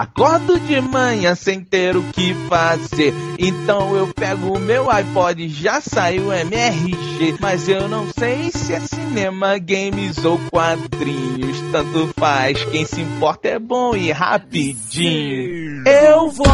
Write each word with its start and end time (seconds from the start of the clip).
Acordo 0.00 0.58
de 0.58 0.80
manhã 0.80 1.34
sem 1.34 1.60
ter 1.60 1.94
o 1.94 2.02
que 2.04 2.34
fazer. 2.48 3.12
Então 3.38 3.94
eu 3.94 4.06
pego 4.06 4.56
o 4.56 4.58
meu 4.58 4.90
iPod, 4.90 5.46
já 5.50 5.78
saiu 5.82 6.32
MRG. 6.32 7.36
Mas 7.38 7.68
eu 7.68 7.86
não 7.86 8.08
sei 8.18 8.50
se 8.50 8.72
é 8.72 8.80
cinema, 8.80 9.58
games 9.58 10.24
ou 10.24 10.40
quadrinhos. 10.50 11.60
Tanto 11.70 12.08
faz, 12.18 12.64
quem 12.64 12.86
se 12.86 13.02
importa 13.02 13.48
é 13.48 13.58
bom 13.58 13.94
e 13.94 14.10
rapidinho. 14.10 15.84
Eu 15.86 16.30
vou 16.30 16.46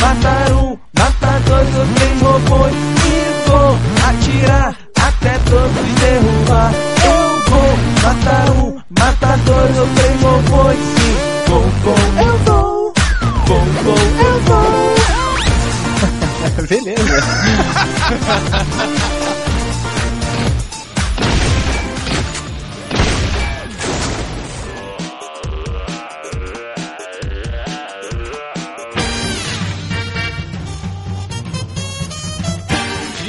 matar 0.00 0.52
um, 0.52 0.78
matar 0.96 1.40
dois 1.40 1.76
ou 1.76 1.86
três 1.96 2.22
robôs. 2.22 2.72
E 2.72 3.48
vou 3.48 3.78
atirar 4.10 4.78
até 4.96 5.38
todos 5.50 5.94
derrubar. 5.98 6.72
Eu 7.04 7.50
vou 7.50 7.76
matar 8.04 8.50
um, 8.62 8.80
matar 8.96 9.38
dois 9.38 9.76
ou 9.76 9.88
três 9.88 10.22
robôs. 10.22 10.76
Sim, 10.76 11.48
vou, 11.48 11.62
vou, 11.62 12.24
eu 12.24 12.38
vou. 12.44 12.71
Vou, 13.46 13.60
vou, 13.60 13.96
eu 13.96 14.40
vou. 14.40 14.92
Beleza. 16.68 17.22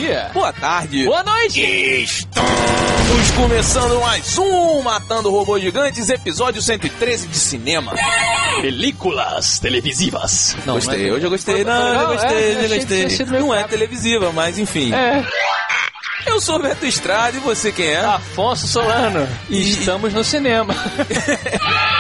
dia. 0.04 0.30
Boa 0.34 0.54
tarde. 0.54 1.06
Boa 1.06 1.24
noite. 1.24 1.62
Estamos 1.62 3.32
começando 3.32 4.00
mais 4.02 4.38
um 4.38 4.82
Matando 4.82 5.32
Robôs 5.32 5.62
Gigantes, 5.62 6.10
episódio 6.10 6.62
113 6.62 7.28
de 7.28 7.38
cinema. 7.38 7.94
Películas 8.62 9.60
televisivas. 9.60 10.56
Não, 10.66 10.76
gostei, 10.76 11.10
é- 11.10 11.12
hoje 11.12 11.26
eu 11.26 11.30
gostei. 11.30 11.64
Não, 11.64 11.74
eu 11.88 11.92
legal? 11.94 12.08
gostei, 12.14 12.38
É, 12.38 12.66
eu 12.66 12.70
gostei. 13.10 13.40
Não 13.40 13.54
é 13.54 13.64
televisiva, 13.64 14.32
mas 14.32 14.58
enfim. 14.58 14.94
É, 14.94 15.24
Eu 16.26 16.40
sou 16.40 16.56
o 16.56 16.60
Beto 16.62 16.86
Estrada 16.86 17.36
e 17.36 17.40
você 17.42 17.72
quem 17.72 17.88
é? 17.88 18.00
Afonso 18.00 18.66
Solano. 18.68 19.28
E 19.50 19.72
estamos 19.72 20.14
no 20.14 20.24
cinema. 20.24 20.74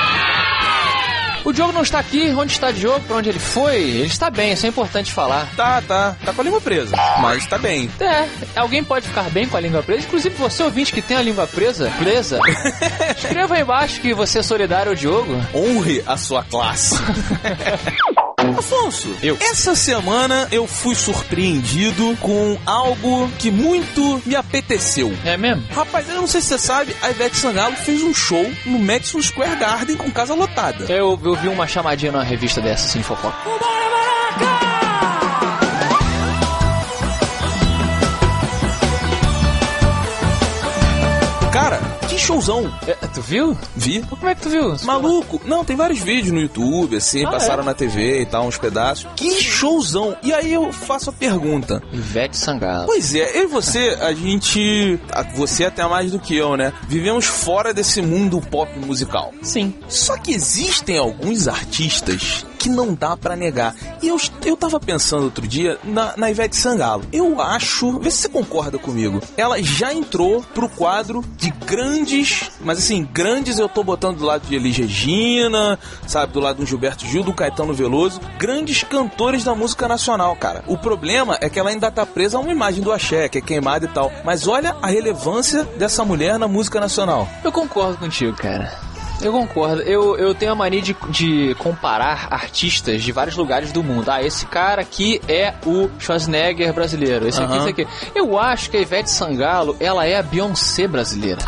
o 1.43 1.51
Diogo 1.51 1.71
não 1.71 1.81
está 1.81 1.99
aqui. 1.99 2.29
Onde 2.31 2.53
está 2.53 2.69
o 2.69 2.73
Diogo? 2.73 3.01
Pra 3.01 3.17
onde 3.17 3.29
ele 3.29 3.39
foi? 3.39 3.75
Ele 3.75 4.03
está 4.03 4.29
bem, 4.29 4.53
isso 4.53 4.65
é 4.65 4.69
importante 4.69 5.11
falar. 5.11 5.47
Tá, 5.55 5.81
tá. 5.81 6.15
Tá 6.23 6.33
com 6.33 6.41
a 6.41 6.43
língua 6.43 6.61
presa, 6.61 6.95
mas 7.21 7.45
tá 7.45 7.57
bem. 7.57 7.89
É, 7.99 8.27
alguém 8.59 8.83
pode 8.83 9.07
ficar 9.07 9.29
bem 9.29 9.47
com 9.47 9.57
a 9.57 9.59
língua 9.59 9.83
presa. 9.83 10.05
Inclusive, 10.05 10.35
você 10.35 10.63
ouvinte 10.63 10.93
que 10.93 11.01
tem 11.01 11.17
a 11.17 11.21
língua 11.21 11.47
presa, 11.47 11.91
presa, 11.97 12.39
escreva 13.17 13.55
aí 13.55 13.61
embaixo 13.61 14.01
que 14.01 14.13
você 14.13 14.39
é 14.39 14.43
solidário 14.43 14.91
ao 14.91 14.95
Diogo. 14.95 15.33
Honre 15.53 16.03
a 16.05 16.17
sua 16.17 16.43
classe. 16.43 16.95
Afonso, 18.57 19.15
Eu. 19.21 19.37
essa 19.39 19.75
semana 19.75 20.47
eu 20.51 20.67
fui 20.67 20.95
surpreendido 20.95 22.15
com 22.19 22.57
algo 22.65 23.29
que 23.39 23.49
muito 23.51 24.21
me 24.25 24.35
apeteceu. 24.35 25.15
É 25.25 25.35
mesmo? 25.37 25.63
Rapaz, 25.71 26.07
eu 26.09 26.15
não 26.15 26.27
sei 26.27 26.41
se 26.41 26.47
você 26.47 26.57
sabe, 26.59 26.95
a 27.01 27.09
Ivete 27.09 27.37
Sangalo 27.37 27.75
fez 27.75 28.01
um 28.03 28.13
show 28.13 28.45
no 28.65 28.79
Madison 28.79 29.21
Square 29.21 29.55
Garden 29.55 29.95
com 29.97 30.09
casa 30.11 30.33
lotada. 30.33 30.85
Eu, 30.85 31.19
eu 31.23 31.35
vi 31.35 31.47
uma 31.47 31.67
chamadinha 31.67 32.11
numa 32.11 32.23
revista 32.23 32.61
dessa, 32.61 32.85
assim, 32.85 33.01
fofoca. 33.03 33.33
Cara, 41.51 41.79
que 42.13 42.19
showzão. 42.19 42.71
É, 42.87 42.93
tu 43.07 43.21
viu? 43.21 43.57
Vi. 43.75 44.01
Como 44.03 44.27
é 44.27 44.35
que 44.35 44.41
tu 44.41 44.49
viu? 44.49 44.75
Maluco, 44.83 45.41
não, 45.45 45.65
tem 45.65 45.75
vários 45.75 45.99
vídeos 45.99 46.31
no 46.31 46.41
YouTube, 46.41 46.95
assim, 46.97 47.25
Ah, 47.25 47.31
passaram 47.31 47.63
é? 47.63 47.65
na 47.65 47.73
TV 47.73 48.21
e 48.21 48.25
tal, 48.25 48.45
uns 48.45 48.57
pedaços. 48.57 49.07
Que 49.15 49.41
showzão! 49.41 50.15
E 50.21 50.31
aí 50.31 50.53
eu 50.53 50.71
faço 50.71 51.09
a 51.09 51.13
pergunta. 51.13 51.81
Ivete 51.91 52.37
Sangalo. 52.37 52.85
Pois 52.85 53.15
é, 53.15 53.39
eu 53.39 53.43
e 53.45 53.47
você, 53.47 53.97
a 53.99 54.13
gente. 54.13 54.99
Você 55.35 55.65
até 55.65 55.83
mais 55.87 56.11
do 56.11 56.19
que 56.19 56.35
eu, 56.35 56.55
né? 56.55 56.71
Vivemos 56.87 57.25
fora 57.25 57.73
desse 57.73 58.01
mundo 58.01 58.39
pop 58.39 58.71
musical. 58.79 59.33
Sim. 59.41 59.73
Só 59.87 60.15
que 60.17 60.33
existem 60.33 60.97
alguns 60.97 61.47
artistas 61.47 62.45
que 62.63 62.69
não 62.69 62.93
dá 62.93 63.17
pra 63.17 63.35
negar. 63.35 63.75
E 64.01 64.07
eu, 64.07 64.15
eu 64.45 64.55
tava 64.55 64.79
pensando 64.79 65.25
outro 65.25 65.45
dia 65.45 65.77
na, 65.83 66.15
na 66.15 66.31
Ivete 66.31 66.55
Sangalo. 66.55 67.03
Eu 67.11 67.41
acho, 67.41 67.99
vê 67.99 68.09
se 68.09 68.19
você 68.19 68.29
concorda 68.29 68.77
comigo. 68.77 69.19
Ela 69.35 69.61
já 69.61 69.93
entrou 69.93 70.41
pro 70.53 70.69
quadro 70.69 71.21
de 71.35 71.51
grandes, 71.51 72.51
mas 72.61 72.77
assim, 72.77 73.03
grandes 73.11 73.59
eu 73.59 73.67
tô 73.67 73.83
botando 73.83 74.19
do 74.19 74.25
lado 74.25 74.47
de 74.47 74.55
Elis 74.55 74.77
Regina, 74.77 75.77
sabe, 76.07 76.31
do 76.31 76.39
lado 76.39 76.57
do 76.57 76.65
Gilberto 76.65 77.05
Gil, 77.05 77.21
do 77.21 77.33
Caetano 77.33 77.73
Veloso, 77.73 78.21
grandes 78.39 78.81
cantores 78.81 79.43
da 79.43 79.53
música 79.53 79.85
nacional, 79.85 80.33
cara. 80.37 80.63
O 80.65 80.77
problema 80.77 81.37
é 81.41 81.49
que 81.49 81.59
ela 81.59 81.69
ainda 81.69 81.91
tá 81.91 82.05
presa 82.05 82.37
a 82.37 82.39
uma 82.39 82.51
imagem 82.51 82.81
do 82.81 82.93
axé, 82.93 83.27
que 83.27 83.39
é 83.39 83.41
queimada 83.41 83.83
e 83.83 83.89
tal. 83.89 84.09
Mas 84.23 84.47
olha 84.47 84.73
a 84.81 84.87
relevância 84.87 85.65
dessa 85.77 86.05
mulher 86.05 86.39
na 86.39 86.47
música 86.47 86.79
nacional. 86.79 87.27
Eu 87.43 87.51
concordo 87.51 87.97
contigo, 87.97 88.37
cara. 88.37 88.92
Eu 89.23 89.31
concordo. 89.31 89.81
Eu, 89.81 90.17
eu 90.17 90.35
tenho 90.35 90.51
a 90.51 90.55
mania 90.55 90.81
de, 90.81 90.95
de 91.09 91.55
comparar 91.55 92.27
artistas 92.29 93.01
de 93.01 93.11
vários 93.11 93.35
lugares 93.35 93.71
do 93.71 93.83
mundo. 93.83 94.09
Ah, 94.09 94.21
esse 94.21 94.45
cara 94.45 94.81
aqui 94.81 95.21
é 95.27 95.53
o 95.65 95.89
Schwarzenegger 95.99 96.73
brasileiro. 96.73 97.27
Esse 97.27 97.41
aqui, 97.41 97.53
Aham. 97.53 97.69
esse 97.69 97.69
aqui. 97.69 97.87
Eu 98.13 98.37
acho 98.37 98.69
que 98.69 98.77
a 98.77 98.81
Ivete 98.81 99.09
Sangalo, 99.09 99.75
ela 99.79 100.05
é 100.05 100.17
a 100.17 100.23
Beyoncé 100.23 100.87
brasileira. 100.87 101.39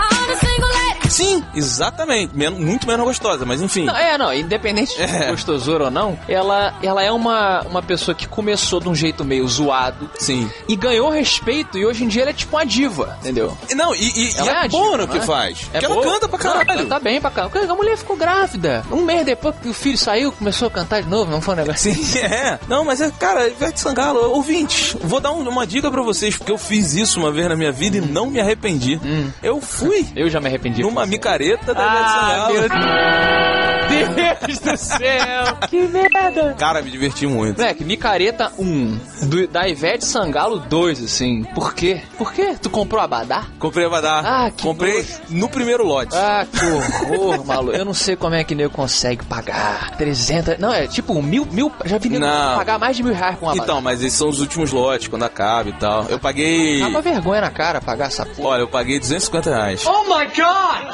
Sim, 1.10 1.44
exatamente. 1.54 2.36
Men- 2.36 2.50
muito 2.52 2.88
menos 2.88 3.06
gostosa, 3.06 3.46
mas 3.46 3.62
enfim. 3.62 3.86
Não, 3.86 3.96
é, 3.96 4.18
não, 4.18 4.34
independente 4.34 4.96
de 4.96 5.02
É. 5.04 5.32
gostosura 5.32 5.86
ou 5.86 5.92
não, 5.92 6.18
ela, 6.28 6.74
ela 6.82 7.04
é 7.04 7.12
uma, 7.12 7.62
uma 7.62 7.82
pessoa 7.82 8.14
que 8.16 8.28
começou 8.28 8.80
de 8.80 8.90
um 8.90 8.96
jeito 8.96 9.24
meio 9.24 9.48
zoado 9.48 10.10
Sim. 10.18 10.50
e 10.68 10.76
ganhou 10.76 11.10
respeito 11.10 11.78
e 11.78 11.86
hoje 11.86 12.04
em 12.04 12.08
dia 12.08 12.24
ela 12.24 12.32
é 12.32 12.34
tipo 12.34 12.56
uma 12.56 12.66
diva, 12.66 13.18
entendeu? 13.22 13.56
Não, 13.76 13.94
e, 13.96 14.00
e, 14.04 14.32
e 14.32 14.38
Ela 14.38 14.66
é, 14.66 14.68
boa 14.68 14.84
diva, 14.92 14.98
no 14.98 15.08
que 15.08 15.20
né? 15.20 15.26
faz. 15.26 15.60
É 15.74 15.80
Porque 15.80 15.86
ela 15.86 15.96
boa. 15.96 16.14
canta 16.14 16.28
pra 16.28 16.38
Não, 16.44 16.54
caralho. 16.60 16.80
ela 16.80 16.90
tá 16.90 17.00
bem 17.00 17.22
pra 17.22 17.30
caralho. 17.32 17.72
A 17.72 17.76
mulher 17.76 17.98
ficou 17.98 18.16
grávida. 18.16 18.84
Um 18.92 19.02
mês 19.02 19.26
depois 19.26 19.56
que 19.62 19.70
o 19.70 19.74
filho 19.74 19.98
saiu, 19.98 20.32
começou 20.32 20.68
a 20.68 20.72
cantar 20.72 21.02
de 21.04 21.10
novo, 21.10 21.32
não 21.32 21.42
foi 21.42 21.54
um 21.54 21.58
negócio 21.58 21.92
assim? 21.92 22.04
Sim, 22.04 22.20
é. 22.26 22.60
Não, 22.68 22.84
mas 22.84 23.02
é, 23.02 23.12
cara, 23.12 23.48
Ivete 23.48 23.80
Sangalo, 23.80 24.32
ouvintes, 24.32 24.96
vou 25.02 25.20
dar 25.20 25.32
um- 25.32 25.48
uma 25.48 25.66
dica 25.68 25.90
pra 25.92 26.02
vocês, 26.02 26.36
porque 26.36 26.52
eu 26.52 26.58
fiz 26.58 26.94
isso 26.94 27.20
uma 27.20 27.32
vez 27.32 27.48
na 27.48 27.56
minha 27.56 27.72
vida 27.72 27.98
e 27.98 28.02
não 28.02 28.28
me 28.28 28.40
arrependi. 28.40 29.00
Hum. 29.04 29.30
Eu 29.44 29.62
fui 29.62 30.06
Eu 30.16 30.30
já 30.30 30.40
me 30.40 30.48
arrependi. 30.48 30.82
numa 30.82 30.94
micareta 31.06 31.73
da 31.73 31.83
Ah, 31.83 32.47
Sangalo. 32.47 33.65
Deus 33.88 34.59
do 34.59 34.78
céu! 34.78 35.57
que 35.69 35.88
merda! 35.88 36.56
Cara, 36.57 36.81
me 36.81 36.90
diverti 36.90 37.25
muito. 37.28 37.59
Moleque, 37.59 37.84
Micareta 37.84 38.51
1, 38.57 39.00
do, 39.23 39.47
da 39.47 39.68
Ivete 39.68 40.06
Sangalo 40.06 40.59
2, 40.59 41.03
assim. 41.03 41.44
Por 41.56 41.73
quê? 41.73 42.01
Por 42.18 42.34
quê? 42.34 42.56
Tu 42.62 42.69
comprou 42.69 43.01
Abadá? 43.01 43.44
Comprei 43.59 43.85
a 43.85 43.90
Badá. 43.90 44.22
Ah, 44.25 44.51
que 44.51 44.63
Comprei 44.63 44.97
nojo. 44.97 45.07
no 45.29 45.50
primeiro 45.50 45.85
lote. 45.85 46.16
Ah, 46.16 46.45
que 46.51 46.66
horror, 46.66 47.45
maluco. 47.45 47.78
Eu 47.78 47.85
não 47.85 47.94
sei 47.94 48.16
como 48.16 48.35
é 48.35 48.44
que 48.44 48.56
nego 48.56 48.72
consegue 48.74 49.24
pagar 49.25 49.95
300... 49.97 50.57
Não, 50.59 50.74
é 50.74 50.88
tipo 50.88 51.22
mil... 51.22 51.45
mil 51.45 51.72
já 51.85 51.97
vi 51.97 52.09
nego 52.09 52.25
Não. 52.25 52.56
pagar 52.57 52.79
mais 52.79 52.97
de 52.97 53.03
mil 53.03 53.13
reais 53.13 53.38
com 53.40 53.47
Abadá. 53.50 53.63
então, 53.63 53.81
mas 53.81 54.01
esses 54.03 54.18
são 54.18 54.29
os 54.29 54.40
últimos 54.40 54.72
lotes, 54.72 55.07
quando 55.07 55.24
acaba 55.24 55.69
e 55.69 55.74
tal. 55.74 56.06
Eu 56.09 56.19
paguei. 56.19 56.79
Dá 56.79 56.88
uma 56.88 57.01
vergonha 57.01 57.41
na 57.41 57.51
cara 57.51 57.81
pagar 57.81 58.07
essa 58.07 58.25
porra. 58.25 58.50
Olha, 58.50 58.62
eu 58.62 58.68
paguei 58.68 59.00
250 59.00 59.50
reais. 59.50 59.84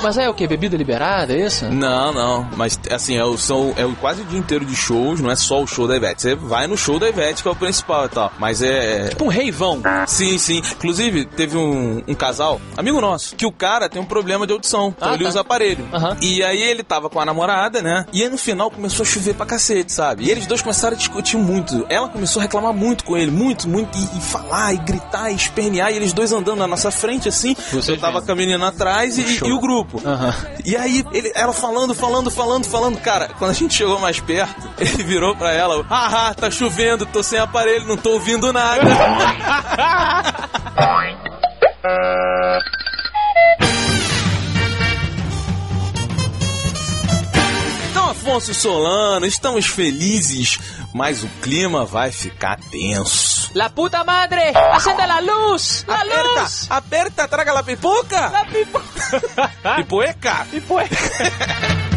Mas 0.02 0.18
é 0.18 0.30
o 0.30 0.34
que? 0.34 0.48
Bebida 0.48 0.76
liberada, 0.76 1.34
é 1.34 1.46
isso? 1.46 1.66
Não, 1.66 2.12
não. 2.14 2.50
Mas 2.56 2.76
assim, 2.90 3.18
é 3.18 3.24
o, 3.24 3.38
são, 3.38 3.74
é 3.78 3.86
o 3.86 3.96
quase 3.96 4.22
o 4.22 4.26
dia 4.26 4.40
inteiro 4.40 4.66
de 4.66 4.76
shows, 4.76 5.20
não 5.20 5.30
é 5.32 5.36
só 5.36 5.62
o 5.62 5.68
show 5.68 5.88
da 5.88 5.96
Ivete. 5.96 6.22
Você 6.22 6.36
vai 6.36 6.68
no 6.68 6.78
show 6.78 7.00
da 7.00 7.08
Ivete, 7.10 7.42
que 7.42 7.48
é 7.48 7.52
o 7.52 7.56
principal 7.56 8.06
e 8.06 8.10
tal. 8.10 8.32
Mas 8.40 8.62
é. 8.62 9.10
Tipo 9.10 9.26
um 9.26 9.30
reivão. 9.30 9.82
Sim, 10.08 10.38
sim. 10.38 10.58
Inclusive, 10.58 11.26
teve 11.26 11.58
um, 11.58 12.02
um 12.08 12.14
casal, 12.14 12.60
amigo 12.78 13.00
nosso, 13.02 13.36
que 13.36 13.46
o 13.46 13.52
cara 13.52 13.90
tem 13.90 14.02
um 14.02 14.06
problema 14.06 14.46
de 14.48 14.54
audição. 14.54 14.94
Então 14.96 15.10
Ah, 15.10 15.14
ele 15.16 15.24
tá. 15.24 15.30
usa 15.30 15.42
aparelho. 15.42 15.88
Aham. 15.94 16.18
E 16.22 16.44
aí 16.44 16.62
ele 16.62 16.84
tava 16.84 17.10
com 17.10 17.20
a 17.20 17.26
namorada, 17.26 17.82
né? 17.82 18.06
E 18.14 18.24
aí 18.24 18.30
no 18.30 18.38
final 18.38 18.70
começou 18.72 19.04
a 19.04 19.06
chover 19.08 19.34
pra 19.36 19.46
cacete, 19.46 19.92
sabe? 19.92 20.26
E 20.26 20.32
eles 20.32 20.46
dois 20.48 20.62
começaram 20.62 20.96
a 20.96 20.98
discutir 20.98 21.38
muito. 21.38 21.86
Ela 21.90 22.08
começou 22.10 22.40
a 22.40 22.44
reclamar 22.44 22.74
muito 22.74 23.04
com 23.04 23.18
ele, 23.18 23.32
muito, 23.32 23.68
muito. 23.68 23.98
E, 23.98 24.18
e 24.18 24.22
falar, 24.22 24.74
e 24.74 24.78
gritar, 24.78 25.32
e 25.32 25.36
espernear. 25.36 25.92
E 25.92 25.96
eles 25.96 26.14
dois 26.14 26.32
andando 26.32 26.60
na 26.60 26.68
nossa 26.68 26.92
frente, 26.92 27.28
assim. 27.30 27.56
Vocês 27.72 27.88
eu 27.90 27.98
tava 27.98 28.20
vendo. 28.20 28.26
com 28.26 28.32
a 28.32 28.36
menina 28.36 28.68
atrás 28.68 29.18
e, 29.18 29.40
e 29.46 29.52
o 29.52 29.60
grupo. 29.60 30.02
Aham. 30.06 30.34
E 30.66 30.76
aí, 30.76 31.04
ele, 31.14 31.32
ela 31.36 31.54
falando, 31.54 31.94
falando, 31.94 32.30
falando, 32.32 32.66
falando. 32.72 33.00
Cara, 33.02 33.30
quando 33.38 33.52
a 33.52 33.54
gente 33.54 33.74
chegou 33.74 34.00
mais 34.00 34.20
perto, 34.20 34.70
ele 34.80 35.04
virou 35.04 35.36
pra 35.36 35.52
ela: 35.52 35.84
Haha, 35.90 36.34
tá 36.34 36.50
chovendo, 36.50 37.06
tô 37.06 37.22
sem 37.22 37.38
aparelho, 37.40 37.86
não 37.86 37.98
tô 37.98 38.12
ouvindo 38.14 38.52
nada. 38.54 38.82
Então, 47.90 48.10
Afonso 48.10 48.54
Solano, 48.54 49.26
estamos 49.26 49.66
felizes, 49.66 50.60
mas 50.94 51.24
o 51.24 51.28
clima 51.42 51.86
vai 51.86 52.12
ficar 52.12 52.58
tenso. 52.72 53.52
La 53.54 53.70
puta 53.70 54.04
madre! 54.04 54.54
Acenda 54.56 55.06
la 55.06 55.20
luz! 55.20 55.84
La 55.88 55.96
Aperta, 56.02 56.42
luz! 56.42 56.68
aperta, 56.72 57.28
traga 57.28 57.54
la 57.54 57.64
pipoca! 57.64 58.30
La 58.30 58.46
pipo... 58.46 58.82
Pipoeca! 59.76 60.48
Pipoca! 60.50 61.91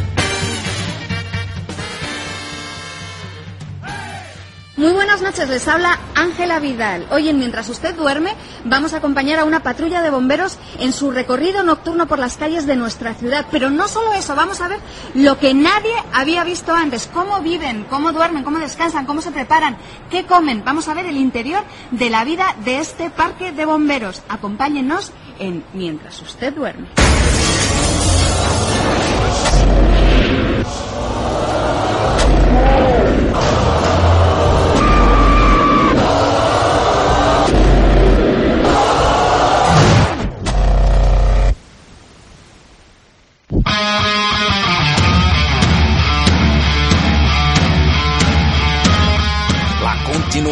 Muy 4.77 4.91
buenas 4.91 5.23
noches, 5.23 5.49
les 5.49 5.69
habla 5.69 6.01
Ángela 6.17 6.59
Vidal. 6.59 7.07
Hoy 7.13 7.29
en 7.29 7.39
Mientras 7.39 7.69
usted 7.69 7.95
duerme 7.95 8.35
vamos 8.65 8.93
a 8.93 8.97
acompañar 8.97 9.39
a 9.39 9.45
una 9.45 9.63
patrulla 9.63 10.03
de 10.03 10.11
bomberos 10.11 10.59
en 10.81 10.93
su 10.93 11.13
recorrido 11.13 11.63
nocturno 11.63 12.09
por 12.09 12.19
las 12.19 12.37
calles 12.37 12.67
de 12.67 12.75
nuestra 12.75 13.15
ciudad. 13.15 13.47
Pero 13.53 13.71
no 13.71 13.87
solo 13.87 14.13
eso, 14.15 14.35
vamos 14.35 14.61
a 14.61 14.67
ver 14.67 14.81
lo 15.15 15.39
que 15.39 15.55
nadie 15.55 15.95
había 16.13 16.43
visto 16.43 16.75
antes, 16.75 17.09
cómo 17.15 17.41
viven, 17.41 17.85
cómo 17.89 18.13
duermen, 18.13 18.43
cómo 18.43 18.59
descansan, 18.59 19.07
cómo 19.07 19.21
se 19.21 19.31
preparan, 19.31 19.77
qué 20.11 20.27
comen. 20.27 20.65
Vamos 20.65 20.89
a 20.89 20.95
ver 20.95 21.07
el 21.07 21.19
interior 21.19 21.63
de 21.93 22.11
la 22.11 22.25
vida 22.25 22.57
de 22.65 22.79
este 22.79 23.11
parque 23.11 23.53
de 23.53 23.67
bomberos. 23.67 24.23
Acompáñenos 24.29 25.13
en 25.39 25.65
Mientras 25.73 26.21
usted 26.21 26.53
duerme. 26.53 26.89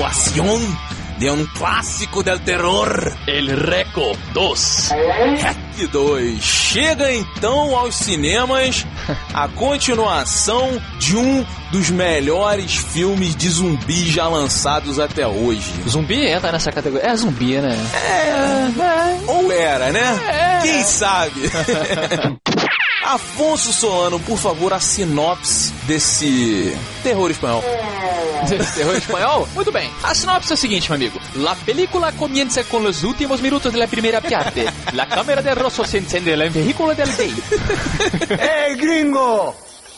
Continuación 0.02 0.78
de 1.16 1.30
um 1.30 1.46
clássico 1.46 2.24
del 2.24 2.40
terror. 2.40 3.16
El 3.24 3.56
Reco 3.56 4.16
2. 4.34 4.90
Hack 5.40 5.90
2. 5.92 6.42
Chega 6.42 7.12
então 7.12 7.76
aos 7.76 7.94
cinemas 7.94 8.84
a 9.32 9.46
continuação 9.46 10.80
de 10.98 11.16
um 11.16 11.46
dos 11.70 11.90
melhores 11.90 12.74
filmes 12.74 13.36
de 13.36 13.48
zumbi 13.48 14.10
já 14.10 14.26
lançados 14.26 14.98
até 14.98 15.24
hoje. 15.24 15.72
Zumbi 15.88 16.26
entra 16.26 16.50
nessa 16.50 16.72
categoria. 16.72 17.08
É 17.08 17.16
zumbi, 17.16 17.58
né? 17.58 17.76
Ou 19.28 19.52
era, 19.52 19.92
né? 19.92 20.60
Quem 20.62 20.82
sabe? 20.82 21.42
Afonso 23.04 23.72
Solano, 23.72 24.18
por 24.20 24.38
favor, 24.38 24.72
a 24.72 24.80
sinopse 24.80 25.72
desse 25.86 26.76
terror 27.02 27.30
espanhol. 27.30 27.62
Terror 28.48 28.96
espanhol? 28.96 29.48
Muito 29.54 29.72
bem. 29.72 29.90
A 30.02 30.14
sinopse 30.14 30.52
é 30.52 30.54
a 30.54 30.56
seguinte, 30.56 30.90
meu 30.90 30.96
amigo. 30.96 31.20
La 31.36 31.54
película 31.54 32.12
comienza 32.12 32.64
con 32.64 32.82
los 32.82 33.04
últimos 33.04 33.40
minutos 33.40 33.72
de 33.72 33.78
la 33.78 33.86
primera 33.86 34.20
parte. 34.20 34.66
La 34.92 35.06
cámara 35.06 35.42
de 35.42 35.54
Rosso 35.54 35.84
se 35.84 35.98
enciende 35.98 36.34
en 36.34 36.40
el 36.40 36.50
vehículo 36.50 36.94
del 36.94 37.14
gay. 37.16 37.32
¡Eh, 38.30 38.76
gringo! 38.76 39.54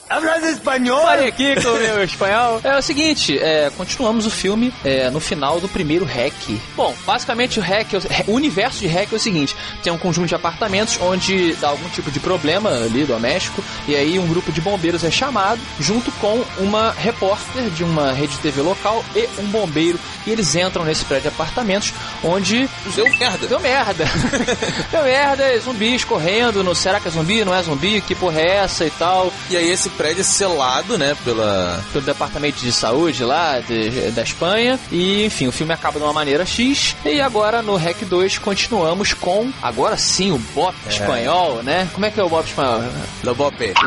¿Hablas 0.09 0.45
español? 0.45 1.03
Pare 1.03 1.27
aqui 1.27 1.55
com 1.63 1.69
o 1.69 1.79
meu 1.79 2.05
espanhol. 2.05 2.61
É 2.65 2.79
o 2.79 2.83
seguinte, 2.83 3.39
é, 3.39 3.71
continuamos 3.77 4.27
o 4.27 4.31
filme 4.31 4.73
é, 4.85 5.11
no 5.11 5.21
final 5.21 5.61
do 5.61 5.69
primeiro 5.69 6.05
hack. 6.05 6.35
Bom, 6.77 6.95
basicamente 7.07 7.59
o 7.59 7.63
hack, 7.63 7.89
o 8.27 8.33
universo 8.33 8.81
de 8.81 8.87
hack 8.87 9.13
é 9.13 9.17
o 9.17 9.19
seguinte: 9.19 9.55
tem 9.83 9.93
um 9.93 9.99
conjunto 9.99 10.29
de 10.29 10.35
apartamentos 10.35 10.99
onde 11.01 11.55
dá 11.55 11.69
algum 11.69 11.89
tipo 11.91 12.11
de 12.11 12.21
problema 12.21 12.71
ali 12.71 13.05
doméstico, 13.05 13.63
e 13.87 13.95
aí 13.95 14.19
um 14.19 14.27
grupo 14.27 14.51
de 14.51 14.61
bombeiros 14.61 15.05
é 15.05 15.11
chamado, 15.11 15.61
junto 15.79 16.11
com 16.13 16.43
uma 16.59 16.93
repórter 16.93 17.71
de 17.71 17.85
uma 17.85 18.13
rede 18.13 18.39
TV 18.39 18.63
local 18.63 19.05
e 19.15 19.29
um 19.39 19.47
bombeiro, 19.47 19.99
e 20.27 20.31
eles 20.31 20.55
entram 20.55 20.85
nesse 20.85 21.05
prédio 21.05 21.31
de 21.31 21.35
apartamentos 21.35 21.93
onde 22.23 22.69
Deu 22.95 23.09
merda. 23.19 23.47
Deu 23.47 23.61
merda. 23.61 24.05
Deu 24.91 25.03
merda, 25.03 25.61
zumbis 25.61 26.05
correndo, 26.05 26.63
no, 26.63 26.75
será 26.75 27.01
que 27.01 27.09
é 27.09 27.11
zumbi, 27.11 27.45
não 27.45 27.55
é 27.55 27.63
zumbi, 27.63 28.01
que 28.01 28.15
porra 28.15 28.41
é 28.41 28.57
essa 28.57 28.85
e 28.85 28.91
tal. 28.91 29.33
E 29.51 29.57
aí 29.57 29.71
esse 29.71 29.89
prédio 29.97 30.21
é 30.21 30.25
selado, 30.25 30.99
né, 30.99 31.17
pela... 31.25 31.83
Pelo 31.93 32.05
departamento 32.05 32.59
de 32.61 32.73
saúde 32.73 33.25
lá 33.25 33.61
de- 33.61 34.11
da 34.13 34.23
Espanha. 34.23 34.79
E 34.91 35.25
enfim, 35.25 35.47
o 35.47 35.53
filme 35.53 35.73
acaba 35.73 35.99
de 35.99 36.05
uma 36.05 36.13
maneira 36.13 36.45
X. 36.45 36.95
E 37.05 37.21
agora 37.21 37.63
no 37.63 37.77
Hack 37.77 38.03
2 38.05 38.39
continuamos 38.39 39.13
com, 39.15 39.51
agora 39.63 39.97
sim, 39.97 40.31
o 40.33 40.39
Bop 40.55 40.77
espanhol, 40.89 41.63
né? 41.63 41.89
Como 41.93 42.05
é 42.07 42.11
que 42.11 42.21
é 42.21 42.23
o 42.23 42.29
Bop 42.29 42.47
espanhol? 42.49 42.83
Lobope. 43.23 43.73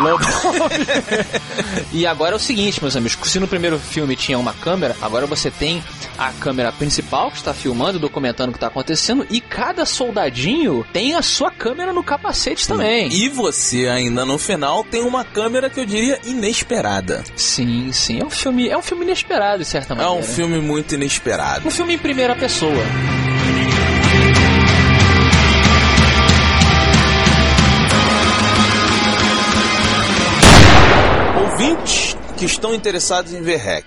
E 1.91 2.05
agora 2.05 2.33
é 2.33 2.35
o 2.35 2.39
seguinte, 2.39 2.81
meus 2.81 2.95
amigos, 2.95 3.17
se 3.29 3.39
no 3.39 3.47
primeiro 3.47 3.79
filme 3.79 4.15
tinha 4.15 4.37
uma 4.37 4.53
câmera, 4.53 4.95
agora 5.01 5.25
você 5.25 5.49
tem 5.49 5.83
a 6.17 6.31
câmera 6.33 6.71
principal 6.71 7.29
que 7.31 7.37
está 7.37 7.53
filmando, 7.53 7.99
documentando 7.99 8.49
o 8.49 8.51
que 8.53 8.57
está 8.57 8.67
acontecendo, 8.67 9.25
e 9.29 9.39
cada 9.39 9.85
soldadinho 9.85 10.85
tem 10.93 11.13
a 11.15 11.21
sua 11.21 11.51
câmera 11.51 11.93
no 11.93 12.03
capacete 12.03 12.67
também. 12.67 13.11
E 13.11 13.29
você 13.29 13.87
ainda 13.87 14.25
no 14.25 14.37
final 14.37 14.83
tem 14.83 15.01
uma 15.03 15.23
câmera 15.23 15.69
que 15.69 15.79
eu 15.79 15.85
diria 15.97 16.19
inesperada. 16.25 17.23
Sim, 17.35 17.91
sim, 17.91 18.19
é 18.21 18.25
um 18.25 18.29
filme, 18.29 18.69
é 18.69 18.77
um 18.77 18.81
filme 18.83 19.03
inesperado, 19.03 19.59
de 19.59 19.65
certa 19.65 19.93
É 19.93 19.97
maneira. 19.97 20.19
um 20.19 20.23
filme 20.23 20.59
muito 20.59 20.93
inesperado. 20.93 21.67
Um 21.67 21.71
filme 21.71 21.95
em 21.95 21.97
primeira 21.97 22.35
pessoa. 22.35 22.83
Ouvintes 31.41 32.15
que 32.37 32.45
estão 32.45 32.73
interessados 32.73 33.33
em 33.33 33.41
ver 33.41 33.57
Hack. 33.57 33.85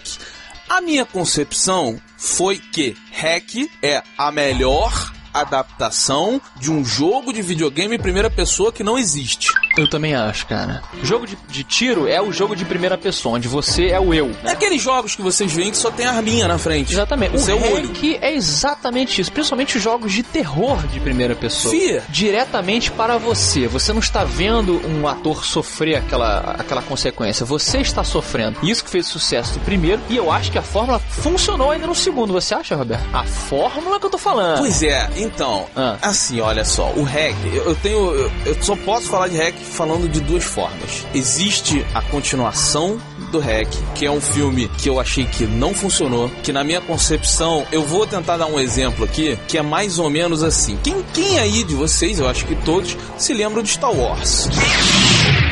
A 0.68 0.80
minha 0.80 1.04
concepção 1.04 2.00
foi 2.16 2.58
que 2.58 2.96
Hack 3.12 3.68
é 3.82 4.02
a 4.16 4.30
melhor 4.30 5.12
adaptação 5.32 6.40
de 6.56 6.70
um 6.70 6.84
jogo 6.84 7.32
de 7.32 7.42
videogame 7.42 7.96
em 7.96 8.00
primeira 8.00 8.28
pessoa 8.30 8.72
que 8.72 8.82
não 8.82 8.98
existe. 8.98 9.52
Eu 9.76 9.88
também 9.88 10.14
acho, 10.14 10.46
cara. 10.46 10.82
Jogo 11.02 11.26
de, 11.26 11.36
de 11.48 11.62
tiro 11.64 12.06
é 12.08 12.20
o 12.20 12.32
jogo 12.32 12.54
de 12.56 12.64
primeira 12.64 12.98
pessoa, 12.98 13.36
onde 13.36 13.46
você 13.48 13.86
é 13.88 14.00
o 14.00 14.12
eu. 14.12 14.30
É 14.44 14.50
aqueles 14.50 14.82
jogos 14.82 15.14
que 15.14 15.22
vocês 15.22 15.52
veem 15.52 15.70
que 15.70 15.76
só 15.76 15.90
tem 15.90 16.06
a 16.06 16.12
arminha 16.12 16.48
na 16.48 16.58
frente. 16.58 16.92
Exatamente. 16.92 17.32
O 17.34 17.36
O 17.36 17.40
seu 17.40 17.56
olho. 17.62 17.90
é 18.20 18.34
exatamente 18.34 19.20
isso. 19.20 19.30
Principalmente 19.32 19.76
os 19.76 19.82
jogos 19.82 20.12
de 20.12 20.22
terror 20.22 20.78
de 20.88 20.98
primeira 21.00 21.34
pessoa. 21.34 21.72
Fia. 21.72 22.02
Diretamente 22.08 22.90
para 22.90 23.16
você. 23.16 23.66
Você 23.68 23.92
não 23.92 24.00
está 24.00 24.24
vendo 24.24 24.80
um 24.86 25.06
ator 25.06 25.44
sofrer 25.44 25.96
aquela, 25.96 26.56
aquela 26.58 26.82
consequência. 26.82 27.46
Você 27.46 27.78
está 27.78 28.02
sofrendo. 28.04 28.58
Isso 28.62 28.84
que 28.84 28.90
fez 28.90 29.06
sucesso 29.06 29.54
do 29.54 29.60
primeiro. 29.60 30.00
E 30.08 30.16
eu 30.16 30.30
acho 30.32 30.50
que 30.50 30.58
a 30.58 30.62
fórmula 30.62 30.98
funcionou 30.98 31.70
ainda 31.70 31.86
no 31.86 31.94
segundo. 31.94 32.32
Você 32.32 32.54
acha, 32.54 32.74
Roberto? 32.76 33.04
A 33.12 33.24
fórmula 33.24 33.98
que 34.00 34.06
eu 34.06 34.10
tô 34.10 34.18
falando. 34.18 34.58
Pois 34.58 34.82
é, 34.82 35.08
então, 35.16 35.66
Ah. 35.76 35.96
assim, 36.02 36.40
olha 36.40 36.64
só, 36.64 36.90
o 36.96 37.02
hack, 37.02 37.36
eu, 37.52 37.64
eu 37.66 37.74
tenho, 37.76 37.98
eu, 38.14 38.32
eu 38.46 38.62
só 38.62 38.74
posso 38.76 39.08
falar 39.08 39.28
de 39.28 39.36
hack 39.36 39.54
falando 39.62 40.08
de 40.08 40.20
duas 40.20 40.44
formas. 40.44 41.06
Existe 41.14 41.84
a 41.94 42.02
continuação 42.02 43.00
do 43.30 43.38
hack, 43.38 43.68
que 43.94 44.04
é 44.04 44.10
um 44.10 44.20
filme 44.20 44.68
que 44.78 44.88
eu 44.88 45.00
achei 45.00 45.24
que 45.24 45.46
não 45.46 45.72
funcionou, 45.72 46.28
que 46.42 46.52
na 46.52 46.64
minha 46.64 46.80
concepção, 46.80 47.66
eu 47.70 47.84
vou 47.84 48.06
tentar 48.06 48.36
dar 48.36 48.46
um 48.46 48.58
exemplo 48.58 49.04
aqui, 49.04 49.38
que 49.48 49.56
é 49.56 49.62
mais 49.62 49.98
ou 49.98 50.10
menos 50.10 50.42
assim. 50.42 50.78
Quem, 50.82 51.02
quem 51.14 51.38
aí 51.38 51.62
de 51.64 51.74
vocês, 51.74 52.18
eu 52.18 52.28
acho 52.28 52.44
que 52.46 52.54
todos, 52.56 52.96
se 53.16 53.32
lembram 53.32 53.62
de 53.62 53.70
Star 53.70 53.92
Wars? 53.92 54.48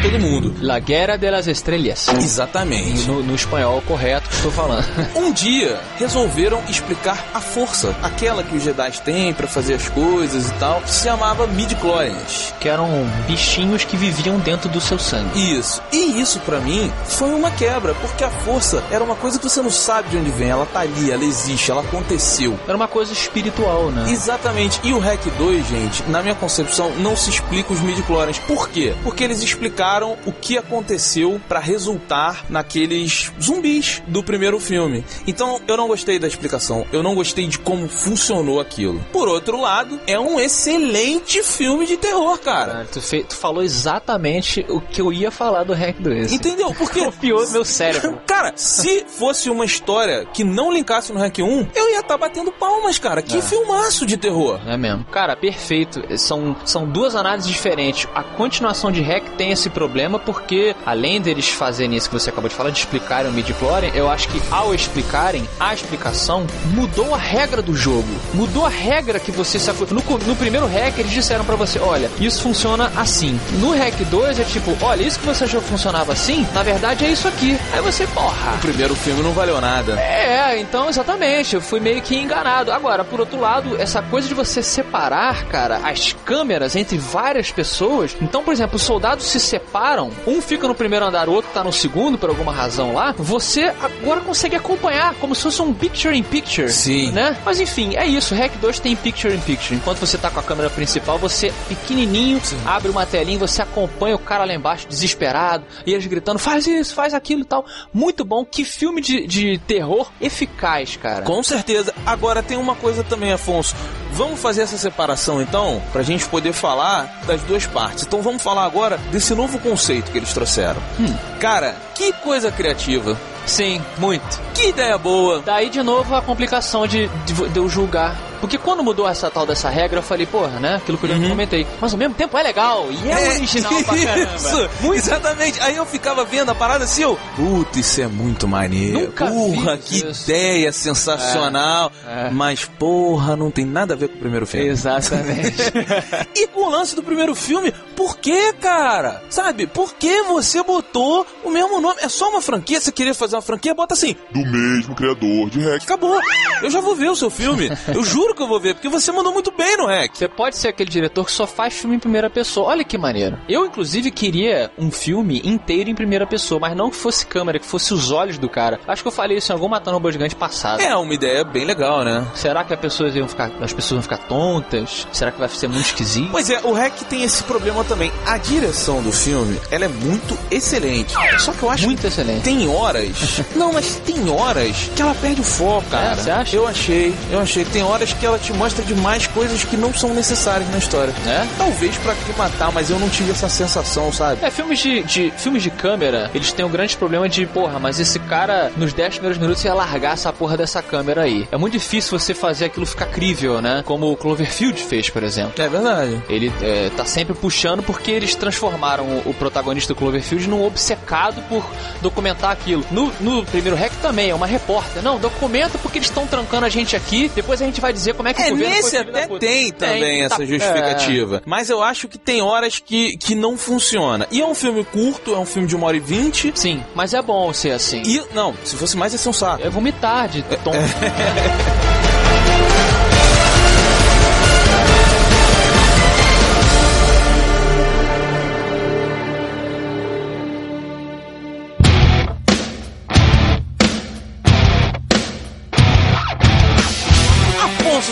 Todo 0.02 0.18
mundo. 0.20 0.54
La 0.60 0.78
Guerra 0.78 1.16
de 1.16 1.28
las 1.30 1.46
Estrellas. 1.48 2.06
Exatamente. 2.08 3.04
No, 3.06 3.20
no 3.22 3.34
espanhol 3.34 3.82
correto 3.82 4.28
que 4.28 4.36
estou 4.36 4.52
falando. 4.52 4.86
Um 5.18 5.32
dia 5.32 5.80
resolveram 5.98 6.62
explicar 6.68 7.26
a 7.34 7.40
força, 7.40 7.94
aquela 8.02 8.42
que 8.42 8.56
os 8.56 8.62
Jedi 8.62 8.92
têm 9.04 9.32
pra 9.34 9.46
fazer 9.48 9.74
as 9.74 9.88
coisas 9.88 10.48
e 10.48 10.52
tal, 10.54 10.80
se 10.86 11.04
chamava 11.04 11.46
midi-chlorians. 11.46 12.54
que 12.60 12.68
eram 12.68 12.88
bichinhos 13.26 13.84
que 13.84 13.96
viviam 13.96 14.38
dentro 14.38 14.68
do 14.68 14.80
seu 14.80 14.98
sangue. 14.98 15.58
Isso. 15.58 15.82
E 15.92 16.20
isso 16.20 16.38
pra 16.40 16.60
mim 16.60 16.90
foi 17.04 17.34
uma 17.34 17.50
quebra, 17.50 17.94
porque 17.94 18.22
a 18.22 18.30
força 18.30 18.82
era 18.90 19.02
uma 19.02 19.16
coisa 19.16 19.38
que 19.38 19.48
você 19.48 19.60
não 19.60 19.70
sabe 19.70 20.10
de 20.10 20.16
onde 20.16 20.30
vem, 20.30 20.48
ela 20.48 20.66
tá 20.66 20.80
ali, 20.80 21.10
ela 21.10 21.24
existe, 21.24 21.70
ela 21.70 21.80
aconteceu. 21.82 22.58
Era 22.66 22.76
uma 22.76 22.88
coisa 22.88 23.12
espiritual, 23.12 23.90
né? 23.90 24.10
Exatamente. 24.10 24.80
E 24.84 24.92
o 24.92 24.98
Hack 24.98 25.24
2, 25.36 25.66
gente, 25.66 26.02
na 26.04 26.22
minha 26.22 26.34
concepção, 26.34 26.90
não 26.98 27.16
se 27.16 27.30
explica 27.30 27.72
os 27.72 27.80
midi-chlorians. 27.80 28.38
Por 28.40 28.68
quê? 28.68 28.94
Porque 29.02 29.24
eles 29.24 29.42
explicaram 29.42 29.87
o 30.26 30.32
que 30.32 30.58
aconteceu 30.58 31.40
pra 31.48 31.58
resultar 31.60 32.44
naqueles 32.50 33.32
zumbis 33.40 34.02
do 34.06 34.22
primeiro 34.22 34.60
filme. 34.60 35.04
Então, 35.26 35.60
eu 35.66 35.76
não 35.76 35.88
gostei 35.88 36.18
da 36.18 36.26
explicação. 36.28 36.86
Eu 36.92 37.02
não 37.02 37.14
gostei 37.14 37.46
de 37.46 37.58
como 37.58 37.88
funcionou 37.88 38.60
aquilo. 38.60 39.00
Por 39.12 39.28
outro 39.28 39.60
lado, 39.60 39.98
é 40.06 40.18
um 40.18 40.38
excelente 40.38 41.42
filme 41.42 41.86
de 41.86 41.96
terror, 41.96 42.38
cara. 42.38 42.72
Cara, 42.72 42.88
tu, 42.92 43.00
tu 43.24 43.34
falou 43.36 43.62
exatamente 43.62 44.64
o 44.68 44.80
que 44.80 45.00
eu 45.00 45.12
ia 45.12 45.30
falar 45.30 45.64
do 45.64 45.72
Hack 45.72 45.96
2. 46.00 46.32
Entendeu? 46.32 46.72
Porque 46.76 47.00
Copiou 47.04 47.44
do 47.44 47.50
meu 47.52 47.64
cérebro. 47.64 48.18
Cara, 48.26 48.52
se 48.56 49.04
fosse 49.08 49.48
uma 49.50 49.64
história 49.64 50.26
que 50.26 50.44
não 50.44 50.70
linkasse 50.72 51.12
no 51.12 51.18
Hack 51.18 51.38
1, 51.38 51.68
eu 51.74 51.90
ia 51.90 52.00
estar 52.00 52.16
batendo 52.18 52.52
palmas, 52.52 52.98
cara. 52.98 53.22
Que 53.22 53.38
É. 53.38 53.42
filmaço 53.42 54.04
de 54.06 54.16
terror. 54.16 54.60
É 54.66 54.76
mesmo. 54.76 55.04
Cara, 55.06 55.34
perfeito. 55.34 56.02
São, 56.18 56.54
são 56.64 56.86
duas 56.86 57.14
análises 57.14 57.50
diferentes. 57.50 58.06
A 58.14 58.22
continuação 58.22 58.90
de 58.92 59.00
Hack 59.02 59.24
tem 59.36 59.50
esse 59.50 59.70
problema 59.78 60.18
porque, 60.18 60.74
além 60.84 61.20
deles 61.20 61.48
fazerem 61.48 61.96
isso 61.96 62.08
que 62.10 62.18
você 62.18 62.30
acabou 62.30 62.48
de 62.48 62.56
falar, 62.56 62.70
de 62.70 62.80
explicarem 62.80 63.30
o 63.30 63.32
midi-chlorian, 63.32 63.92
eu 63.94 64.10
acho 64.10 64.28
que 64.28 64.42
ao 64.50 64.74
explicarem 64.74 65.48
a 65.60 65.72
explicação, 65.72 66.48
mudou 66.74 67.14
a 67.14 67.18
regra 67.18 67.62
do 67.62 67.76
jogo. 67.76 68.08
Mudou 68.34 68.66
a 68.66 68.68
regra 68.68 69.20
que 69.20 69.30
você 69.30 69.56
se 69.56 69.70
no, 69.70 70.18
no 70.26 70.34
primeiro 70.34 70.66
hack 70.66 70.98
eles 70.98 71.12
disseram 71.12 71.44
para 71.44 71.54
você, 71.54 71.78
olha, 71.78 72.10
isso 72.18 72.42
funciona 72.42 72.90
assim. 72.96 73.38
No 73.60 73.70
hack 73.70 73.94
2 74.10 74.40
é 74.40 74.44
tipo, 74.44 74.76
olha, 74.82 75.02
isso 75.02 75.20
que 75.20 75.26
você 75.26 75.44
achou 75.44 75.60
que 75.60 75.68
funcionava 75.68 76.12
assim, 76.12 76.44
na 76.52 76.64
verdade 76.64 77.04
é 77.04 77.10
isso 77.10 77.28
aqui. 77.28 77.56
Aí 77.72 77.80
você, 77.80 78.04
porra. 78.08 78.54
O 78.56 78.58
primeiro 78.58 78.96
filme 78.96 79.22
não 79.22 79.32
valeu 79.32 79.60
nada. 79.60 79.92
É, 80.00 80.58
então 80.58 80.88
exatamente, 80.88 81.54
eu 81.54 81.60
fui 81.60 81.78
meio 81.78 82.02
que 82.02 82.16
enganado. 82.16 82.72
Agora, 82.72 83.04
por 83.04 83.20
outro 83.20 83.38
lado, 83.38 83.80
essa 83.80 84.02
coisa 84.02 84.26
de 84.26 84.34
você 84.34 84.60
separar, 84.60 85.44
cara, 85.44 85.76
as 85.84 86.12
câmeras 86.24 86.74
entre 86.74 86.98
várias 86.98 87.52
pessoas. 87.52 88.16
Então, 88.20 88.42
por 88.42 88.52
exemplo, 88.52 88.76
os 88.76 88.82
soldados 88.82 89.26
se 89.26 89.38
separam, 89.68 90.10
um 90.26 90.40
fica 90.40 90.66
no 90.66 90.74
primeiro 90.74 91.04
andar, 91.04 91.28
o 91.28 91.32
outro 91.32 91.50
tá 91.52 91.62
no 91.62 91.72
segundo 91.72 92.16
por 92.16 92.30
alguma 92.30 92.52
razão 92.52 92.94
lá. 92.94 93.14
Você 93.18 93.72
agora 93.80 94.20
consegue 94.22 94.56
acompanhar 94.56 95.14
como 95.16 95.34
se 95.34 95.42
fosse 95.42 95.60
um 95.60 95.74
picture 95.74 96.16
in 96.16 96.22
picture. 96.22 96.70
Sim. 96.70 97.12
Né? 97.12 97.36
Mas 97.44 97.60
enfim, 97.60 97.94
é 97.94 98.06
isso. 98.06 98.34
Hack 98.34 98.52
2 98.58 98.80
tem 98.80 98.96
picture 98.96 99.34
in 99.34 99.40
picture. 99.40 99.74
Enquanto 99.74 99.98
você 99.98 100.16
tá 100.16 100.30
com 100.30 100.40
a 100.40 100.42
câmera 100.42 100.70
principal, 100.70 101.18
você 101.18 101.52
pequenininho, 101.68 102.40
Sim. 102.42 102.58
abre 102.64 102.90
uma 102.90 103.04
telinha, 103.04 103.38
você 103.38 103.60
acompanha 103.60 104.16
o 104.16 104.18
cara 104.18 104.44
lá 104.44 104.54
embaixo 104.54 104.88
desesperado 104.88 105.64
e 105.84 105.92
eles 105.92 106.06
gritando: 106.06 106.38
faz 106.38 106.66
isso, 106.66 106.94
faz 106.94 107.12
aquilo 107.12 107.42
e 107.42 107.44
tal. 107.44 107.66
Muito 107.92 108.24
bom. 108.24 108.44
Que 108.44 108.64
filme 108.64 109.02
de, 109.02 109.26
de 109.26 109.58
terror 109.58 110.10
eficaz, 110.20 110.96
cara. 110.96 111.22
Com 111.22 111.42
certeza. 111.42 111.94
Agora 112.06 112.42
tem 112.42 112.56
uma 112.56 112.74
coisa 112.74 113.04
também, 113.04 113.32
Afonso. 113.32 113.74
Vamos 114.12 114.40
fazer 114.40 114.62
essa 114.62 114.76
separação 114.76 115.40
então, 115.40 115.82
pra 115.92 116.02
gente 116.02 116.26
poder 116.26 116.52
falar 116.52 117.22
das 117.26 117.42
duas 117.42 117.66
partes. 117.66 118.04
Então 118.04 118.22
vamos 118.22 118.42
falar 118.42 118.64
agora 118.64 118.96
desse 119.12 119.34
novo 119.34 119.57
conceito 119.58 120.10
que 120.10 120.18
eles 120.18 120.32
trouxeram. 120.32 120.80
Hum. 120.98 121.14
Cara, 121.40 121.74
que 121.94 122.12
coisa 122.12 122.50
criativa. 122.50 123.16
Sim, 123.46 123.82
muito. 123.96 124.40
Que 124.54 124.68
ideia 124.68 124.98
boa. 124.98 125.40
Daí 125.44 125.70
de 125.70 125.82
novo 125.82 126.14
a 126.14 126.20
complicação 126.20 126.86
de, 126.86 127.08
de, 127.24 127.48
de 127.48 127.58
eu 127.58 127.68
julgar 127.68 128.14
porque 128.40 128.58
quando 128.58 128.82
mudou 128.82 129.08
essa 129.08 129.30
tal 129.30 129.46
dessa 129.46 129.68
regra, 129.68 129.98
eu 129.98 130.02
falei, 130.02 130.26
porra, 130.26 130.60
né? 130.60 130.76
Aquilo 130.76 130.98
que 130.98 131.06
eu 131.06 131.10
uhum. 131.10 131.28
comentei. 131.28 131.66
Mas 131.80 131.92
ao 131.92 131.98
mesmo 131.98 132.14
tempo 132.14 132.36
é 132.36 132.42
legal 132.42 132.86
e 132.90 133.10
é, 133.10 133.26
é 133.26 133.30
original 133.34 133.82
pra 133.84 133.96
caramba. 134.04 134.36
Isso, 134.36 134.70
muito. 134.80 134.98
exatamente. 134.98 135.60
Aí 135.60 135.76
eu 135.76 135.86
ficava 135.86 136.24
vendo 136.24 136.50
a 136.50 136.54
parada 136.54 136.84
assim, 136.84 137.02
eu, 137.02 137.18
puta, 137.36 137.78
isso 137.78 138.00
é 138.00 138.06
muito 138.06 138.46
maneiro. 138.46 139.00
Nunca 139.00 139.26
porra, 139.26 139.76
que 139.76 139.96
isso. 139.96 140.30
ideia 140.30 140.72
sensacional. 140.72 141.92
É, 142.06 142.28
é. 142.28 142.30
Mas, 142.30 142.64
porra, 142.64 143.36
não 143.36 143.50
tem 143.50 143.64
nada 143.64 143.94
a 143.94 143.96
ver 143.96 144.08
com 144.08 144.16
o 144.16 144.18
primeiro 144.18 144.46
filme. 144.46 144.68
Exatamente. 144.68 145.62
e 146.34 146.46
com 146.48 146.66
o 146.66 146.70
lance 146.70 146.94
do 146.94 147.02
primeiro 147.02 147.34
filme, 147.34 147.72
por 147.96 148.18
que, 148.18 148.52
cara? 148.54 149.22
Sabe, 149.28 149.66
por 149.66 149.94
que 149.94 150.22
você 150.22 150.62
botou 150.62 151.26
o 151.44 151.50
mesmo 151.50 151.80
nome? 151.80 151.96
É 152.00 152.08
só 152.08 152.28
uma 152.28 152.40
franquia, 152.40 152.80
você 152.80 152.92
queria 152.92 153.14
fazer 153.14 153.36
uma 153.36 153.42
franquia, 153.42 153.74
bota 153.74 153.94
assim. 153.94 154.16
Do 154.32 154.40
mesmo 154.40 154.94
criador 154.94 155.50
de 155.50 155.60
Hack. 155.60 155.82
Acabou. 155.82 156.18
Eu 156.62 156.70
já 156.70 156.80
vou 156.80 156.94
ver 156.94 157.10
o 157.10 157.16
seu 157.16 157.30
filme. 157.30 157.70
Eu 157.92 158.02
juro 158.02 158.27
juro 158.28 158.34
que 158.34 158.42
eu 158.42 158.48
vou 158.48 158.60
ver, 158.60 158.74
porque 158.74 158.88
você 158.88 159.10
mandou 159.10 159.32
muito 159.32 159.50
bem 159.50 159.76
no 159.76 159.86
REC. 159.86 160.16
Você 160.16 160.28
pode 160.28 160.56
ser 160.56 160.68
aquele 160.68 160.90
diretor 160.90 161.24
que 161.24 161.32
só 161.32 161.46
faz 161.46 161.74
filme 161.74 161.96
em 161.96 161.98
primeira 161.98 162.28
pessoa. 162.28 162.68
Olha 162.68 162.84
que 162.84 162.98
maneiro. 162.98 163.38
Eu, 163.48 163.64
inclusive, 163.64 164.10
queria 164.10 164.70
um 164.78 164.90
filme 164.90 165.40
inteiro 165.44 165.88
em 165.88 165.94
primeira 165.94 166.26
pessoa, 166.26 166.60
mas 166.60 166.76
não 166.76 166.90
que 166.90 166.96
fosse 166.96 167.26
câmera, 167.26 167.58
que 167.58 167.66
fosse 167.66 167.94
os 167.94 168.10
olhos 168.10 168.38
do 168.38 168.48
cara. 168.48 168.80
Acho 168.86 169.02
que 169.02 169.08
eu 169.08 169.12
falei 169.12 169.38
isso 169.38 169.50
em 169.50 169.54
algum 169.54 169.68
Matando 169.68 169.96
Robô 169.96 170.10
Gigante 170.10 170.36
passado. 170.36 170.80
É, 170.80 170.94
uma 170.96 171.14
ideia 171.14 171.44
bem 171.44 171.64
legal, 171.64 172.04
né? 172.04 172.26
Será 172.34 172.64
que 172.64 172.74
as 172.74 172.80
pessoas 172.80 173.14
iam 173.14 173.28
ficar, 173.28 173.50
as 173.60 173.72
pessoas 173.72 173.92
vão 173.92 174.02
ficar 174.02 174.28
tontas? 174.28 175.06
Será 175.12 175.32
que 175.32 175.38
vai 175.38 175.48
ser 175.48 175.68
muito 175.68 175.86
esquisito? 175.86 176.30
Pois 176.30 176.50
é, 176.50 176.60
o 176.64 176.72
REC 176.72 177.04
tem 177.08 177.22
esse 177.22 177.42
problema 177.44 177.84
também. 177.84 178.12
A 178.26 178.36
direção 178.36 179.02
do 179.02 179.12
filme, 179.12 179.58
ela 179.70 179.86
é 179.86 179.88
muito 179.88 180.38
excelente. 180.50 181.14
Só 181.38 181.52
que 181.52 181.62
eu 181.62 181.70
acho 181.70 181.86
muito 181.86 182.06
excelente. 182.06 182.42
Tem 182.42 182.68
horas. 182.68 183.42
não, 183.56 183.72
mas 183.72 183.96
tem 184.04 184.28
horas 184.28 184.90
que 184.94 185.00
ela 185.00 185.14
perde 185.14 185.40
o 185.40 185.44
foco, 185.44 185.86
é, 185.88 185.90
cara. 185.90 186.12
É, 186.12 186.14
você 186.14 186.30
acha? 186.30 186.56
Eu 186.56 186.66
achei, 186.66 187.14
eu 187.30 187.40
achei. 187.40 187.64
Tem 187.64 187.82
horas 187.82 188.12
que 188.18 188.26
ela 188.26 188.38
te 188.38 188.52
mostra 188.52 188.84
demais 188.84 189.26
coisas 189.26 189.64
que 189.64 189.76
não 189.76 189.92
são 189.94 190.12
necessárias 190.14 190.68
na 190.70 190.78
história. 190.78 191.12
É? 191.26 191.46
Talvez 191.56 191.96
para 191.98 192.14
matar, 192.36 192.72
mas 192.72 192.90
eu 192.90 192.98
não 192.98 193.08
tive 193.08 193.30
essa 193.30 193.48
sensação, 193.48 194.12
sabe? 194.12 194.44
É, 194.44 194.50
filmes 194.50 194.78
de, 194.78 195.02
de, 195.02 195.30
filmes 195.36 195.62
de 195.62 195.70
câmera, 195.70 196.30
eles 196.34 196.52
têm 196.52 196.64
um 196.64 196.70
grande 196.70 196.96
problema 196.96 197.28
de, 197.28 197.46
porra, 197.46 197.78
mas 197.78 198.00
esse 198.00 198.18
cara, 198.18 198.70
nos 198.76 198.92
10 198.92 199.14
primeiros 199.14 199.38
minutos, 199.38 199.64
ia 199.64 199.74
largar 199.74 200.14
essa 200.14 200.32
porra 200.32 200.56
dessa 200.56 200.82
câmera 200.82 201.22
aí. 201.22 201.48
É 201.50 201.56
muito 201.56 201.72
difícil 201.72 202.18
você 202.18 202.34
fazer 202.34 202.66
aquilo 202.66 202.86
ficar 202.86 203.06
crível, 203.06 203.60
né? 203.60 203.82
Como 203.84 204.10
o 204.10 204.16
Cloverfield 204.16 204.80
fez, 204.82 205.08
por 205.10 205.22
exemplo. 205.22 205.52
É 205.62 205.68
verdade. 205.68 206.22
Ele 206.28 206.52
é, 206.60 206.90
tá 206.96 207.04
sempre 207.04 207.34
puxando 207.34 207.82
porque 207.82 208.10
eles 208.10 208.34
transformaram 208.34 209.04
o, 209.04 209.30
o 209.30 209.34
protagonista 209.34 209.94
do 209.94 209.96
Cloverfield 209.96 210.48
num 210.48 210.64
obcecado 210.64 211.42
por 211.48 211.64
documentar 212.00 212.50
aquilo. 212.50 212.84
No, 212.90 213.12
no 213.20 213.44
primeiro 213.46 213.76
hack 213.76 213.92
também, 214.02 214.30
é 214.30 214.34
uma 214.34 214.46
repórter. 214.46 215.02
Não, 215.02 215.18
documenta 215.18 215.78
porque 215.78 215.98
eles 215.98 216.08
estão 216.08 216.26
trancando 216.26 216.66
a 216.66 216.68
gente 216.68 216.96
aqui, 216.96 217.30
depois 217.34 217.60
a 217.62 217.64
gente 217.64 217.80
vai 217.80 217.92
dizer 217.92 218.07
como 218.14 218.28
é 218.28 218.34
que 218.34 218.42
é, 218.42 218.50
nesse 218.50 218.96
até 218.96 219.26
tem 219.38 219.72
também 219.72 220.00
tem, 220.00 220.22
essa 220.22 220.38
tá, 220.38 220.44
justificativa. 220.44 221.36
É. 221.38 221.42
Mas 221.44 221.70
eu 221.70 221.82
acho 221.82 222.08
que 222.08 222.18
tem 222.18 222.42
horas 222.42 222.78
que, 222.78 223.16
que 223.16 223.34
não 223.34 223.56
funciona. 223.56 224.26
E 224.30 224.40
é 224.40 224.46
um 224.46 224.54
filme 224.54 224.84
curto, 224.84 225.34
é 225.34 225.38
um 225.38 225.46
filme 225.46 225.68
de 225.68 225.76
uma 225.76 225.86
hora 225.86 225.96
e 225.96 226.00
vinte. 226.00 226.52
Sim, 226.54 226.82
mas 226.94 227.14
é 227.14 227.22
bom 227.22 227.52
ser 227.52 227.72
assim. 227.72 228.02
E, 228.04 228.22
não, 228.34 228.54
se 228.64 228.76
fosse 228.76 228.96
mais 228.96 229.12
ia 229.12 229.18
ser 229.18 229.28
um 229.28 229.32
saco. 229.32 229.62
É 229.62 229.70
vomitar 229.70 230.28
de 230.28 230.42
tom. 230.42 230.72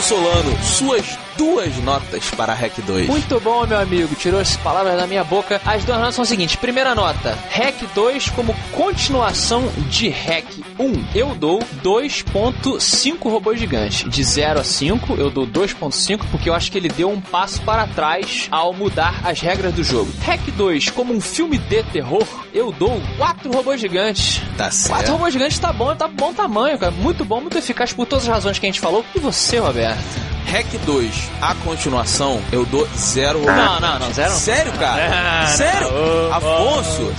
Solano, 0.03 0.57
suas 0.63 1.19
duas 1.37 1.77
notas 1.79 2.31
para 2.37 2.55
Hack 2.55 2.79
2. 2.81 3.09
Muito 3.09 3.41
bom, 3.41 3.67
meu 3.67 3.79
amigo. 3.79 4.15
Tirou 4.15 4.41
as 4.41 4.57
palavras 4.57 4.97
da 4.97 5.07
minha 5.07 5.25
boca. 5.25 5.61
As 5.65 5.85
duas 5.85 5.99
notas 5.99 6.15
são 6.15 6.23
as 6.23 6.29
seguintes. 6.29 6.57
Primeira 6.57 6.95
nota, 6.95 7.39
Hack 7.51 7.77
2 7.95 8.31
como 8.31 8.55
continuação 8.77 9.67
de 9.89 10.11
Hack 10.11 10.45
1. 10.79 11.07
Eu 11.15 11.35
dou 11.35 11.61
2.5 11.83 13.31
robôs 13.31 13.59
gigantes. 13.59 14.09
De 14.09 14.23
0 14.23 14.61
a 14.61 14.65
5, 14.65 15.15
eu 15.15 15.31
dou 15.31 15.47
2.5 15.47 16.21
porque 16.31 16.51
eu 16.51 16.55
acho 16.55 16.71
que 16.71 16.77
ele 16.77 16.91
deu 16.91 17.11
um 17.11 17.19
passo 17.21 17.63
para 17.63 17.87
trás 17.87 18.49
ao 18.51 18.75
mudar 18.75 19.23
as 19.25 19.41
regras 19.41 19.73
do 19.73 19.83
jogo. 19.83 20.13
Hack 20.23 20.43
2 20.55 20.91
como 20.91 21.15
um 21.15 21.21
filme 21.21 21.57
de 21.57 21.83
terror, 21.85 22.27
eu 22.53 22.71
dou 22.71 23.01
4 23.17 23.51
robôs 23.51 23.81
gigantes. 23.81 24.43
Tá 24.59 24.71
certo. 24.71 24.91
4 24.91 25.13
robôs 25.13 25.33
gigantes 25.33 25.59
tá 25.59 25.73
bom, 25.73 25.97
tá 25.97 26.07
bom 26.07 26.35
tamanho, 26.35 26.79
cara. 26.79 26.93
Muito 26.93 27.25
bom, 27.25 27.41
muito 27.41 27.57
eficaz 27.57 27.95
por 27.95 28.07
todas 28.07 28.25
as 28.25 28.35
razões 28.35 28.59
que 28.59 28.67
a 28.67 28.69
gente 28.69 28.81
falou. 28.81 29.03
E 29.15 29.19
você, 29.19 29.59
Roberto? 29.59 30.36
Hack 30.47 30.67
2, 30.87 31.31
a 31.41 31.55
continuação, 31.57 32.41
eu 32.53 32.65
dou 32.65 32.87
zero. 32.97 33.41
Não, 33.45 33.81
não, 33.81 33.99
não, 33.99 34.13
zero. 34.13 34.33
Sério, 34.33 34.73
cara? 34.75 35.27
Ah, 35.27 35.47
Sério? 35.49 35.91
Não, 35.91 36.33
Afonso? 36.33 37.03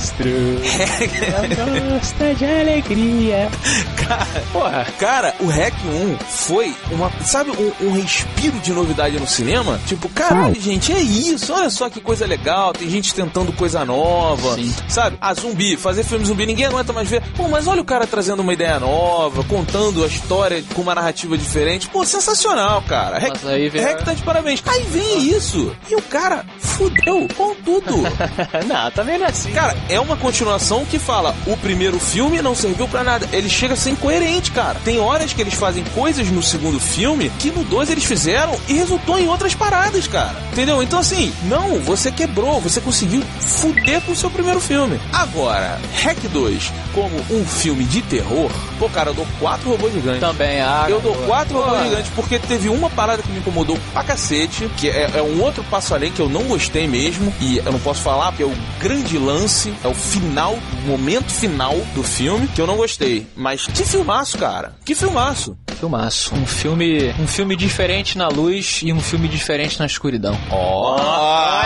Gosta 1.92 2.36
de 2.36 2.46
alegria. 2.46 3.50
Cara, 3.98 4.26
Porra. 4.54 4.88
cara, 4.98 5.36
o 5.40 5.48
Hack 5.48 5.74
1 5.86 6.18
foi 6.26 6.74
uma, 6.92 7.12
sabe, 7.24 7.52
um, 7.52 7.88
um 7.88 7.92
respiro 7.92 8.58
de 8.60 8.72
novidade 8.72 9.20
no 9.20 9.28
cinema? 9.28 9.80
Tipo, 9.86 10.08
caralho, 10.10 10.60
gente, 10.60 10.94
é 10.94 11.00
isso. 11.00 11.54
Olha 11.54 11.70
só 11.70 11.90
que 11.90 12.00
coisa 12.00 12.26
legal. 12.26 12.72
Tem 12.74 12.90
gente 12.90 13.14
tentando 13.14 13.52
coisa 13.52 13.84
nova. 13.84 14.56
Sim. 14.56 14.74
Sabe? 14.88 15.18
A 15.20 15.34
zumbi, 15.34 15.76
fazer 15.76 16.04
filme 16.04 16.26
zumbi, 16.26 16.46
ninguém 16.46 16.66
aguenta 16.66 16.94
mais 16.94 17.10
ver. 17.10 17.22
Pô, 17.36 17.48
mas 17.48 17.68
olha 17.68 17.82
o 17.82 17.86
cara 17.86 18.08
trazendo 18.08 18.42
uma 18.42 18.54
ideia 18.54 18.80
nova, 18.80 19.44
contando 19.44 20.04
a 20.04 20.08
história 20.08 20.64
com 20.74 20.82
uma 20.82 20.96
narrativa 20.96 21.38
diferente. 21.38 21.90
Pô, 21.90 22.06
sensacional, 22.06 22.82
cara 22.84 23.17
cara. 23.20 23.34
Mas 23.34 23.46
aí 23.46 23.70
vem... 23.70 23.82
Hack 23.82 24.04
tá 24.04 24.14
de 24.14 24.24
parabéns. 24.24 24.64
Aí 24.66 24.84
vem 24.84 25.30
isso. 25.30 25.76
E 25.90 25.96
o 25.96 26.02
cara 26.02 26.46
fudeu 26.60 27.28
com 27.36 27.56
tudo. 27.56 28.04
não, 28.68 28.92
também 28.92 29.18
não 29.18 29.26
é 29.26 29.30
assim. 29.30 29.52
Cara, 29.52 29.76
é 29.90 30.00
uma 30.00 30.16
continuação 30.16 30.86
que 30.86 31.00
fala: 31.00 31.36
o 31.46 31.58
primeiro 31.58 32.00
filme 32.00 32.42
não 32.42 32.56
serviu 32.56 32.88
para 32.88 33.04
nada. 33.04 33.28
Ele 33.32 33.50
chega 33.50 33.74
a 33.74 33.78
ser 33.78 33.92
incoerente, 33.92 34.52
cara. 34.52 34.80
Tem 34.84 35.00
horas 35.00 35.34
que 35.34 35.42
eles 35.42 35.54
fazem 35.54 35.84
coisas 35.96 36.30
no 36.30 36.44
segundo 36.44 36.80
filme 36.80 37.32
que 37.40 37.50
no 37.52 37.64
2 37.64 37.90
eles 37.90 38.04
fizeram 38.04 38.58
e 38.68 38.74
resultou 38.74 39.18
em 39.18 39.28
outras 39.28 39.56
paradas, 39.56 40.08
cara. 40.08 40.36
Entendeu? 40.52 40.82
Então, 40.84 41.00
assim, 41.00 41.34
não, 41.44 41.80
você 41.80 42.12
quebrou, 42.12 42.62
você 42.62 42.80
conseguiu 42.80 43.22
fuder 43.40 44.02
com 44.02 44.12
o 44.12 44.16
seu 44.16 44.30
primeiro 44.30 44.60
filme. 44.60 45.00
Agora, 45.12 45.80
Hack 46.04 46.20
2, 46.32 46.72
como 46.94 47.16
um 47.32 47.46
filme 47.46 47.84
de 47.84 48.02
terror, 48.02 48.52
pô, 48.78 48.90
cara, 48.90 49.10
eu 49.10 49.14
dou 49.14 49.28
quatro 49.40 49.70
robôs 49.70 49.94
gigantes. 49.94 50.20
Também, 50.20 50.62
ah. 50.62 50.86
Eu 50.88 51.00
dou 51.00 51.16
quatro 51.26 51.60
robôs 51.60 51.84
gigantes 51.84 52.12
porque 52.16 52.40
teve 52.40 52.70
uma 52.70 52.90
parada 52.90 53.07
parada 53.08 53.24
que 53.24 53.32
me 53.32 53.40
incomodou 53.40 53.80
pra 53.94 54.04
cacete, 54.04 54.70
que 54.76 54.90
é, 54.90 55.12
é, 55.16 55.22
um 55.22 55.42
outro 55.42 55.64
passo 55.66 55.96
além 55.96 56.12
que 56.12 56.20
eu 56.22 56.28
não 56.28 56.44
gostei 56.44 56.86
mesmo, 56.88 57.34
e 57.40 57.58
eu 57.58 57.72
não 57.72 57.80
posso 57.80 58.02
falar, 58.02 58.34
porque 58.34 58.44
é 58.44 58.46
o 58.46 58.54
grande 58.80 59.18
lance, 59.18 59.74
é 59.82 59.88
o 59.88 59.94
final, 59.94 60.54
o 60.54 60.88
momento 60.88 61.32
final 61.32 61.74
do 61.96 62.04
filme, 62.04 62.50
que 62.50 62.60
eu 62.60 62.68
não 62.68 62.76
gostei. 62.76 63.26
Mas 63.36 63.66
que 63.66 63.86
filmaço, 63.86 64.38
cara. 64.38 64.76
Que 64.84 64.94
filmaço. 64.94 65.58
Filmaço. 65.80 66.36
Um 66.36 66.46
filme, 66.46 67.14
um 67.18 67.28
filme 67.28 67.56
diferente 67.56 68.18
na 68.18 68.28
luz 68.28 68.82
e 68.84 68.92
um 68.92 69.00
filme 69.00 69.30
diferente 69.30 69.80
na 69.80 69.86
escuridão. 69.86 70.38
Ó, 70.52 70.98
oh! 70.98 71.58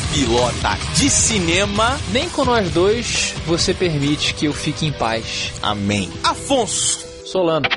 Pilota 0.00 0.78
de 0.94 1.10
cinema. 1.10 1.98
Nem 2.12 2.28
com 2.28 2.44
nós 2.44 2.70
dois 2.70 3.34
você 3.46 3.72
permite 3.74 4.34
que 4.34 4.46
eu 4.46 4.52
fique 4.52 4.86
em 4.86 4.92
paz. 4.92 5.52
Amém. 5.62 6.10
Afonso. 6.22 7.06
Solano. 7.24 7.68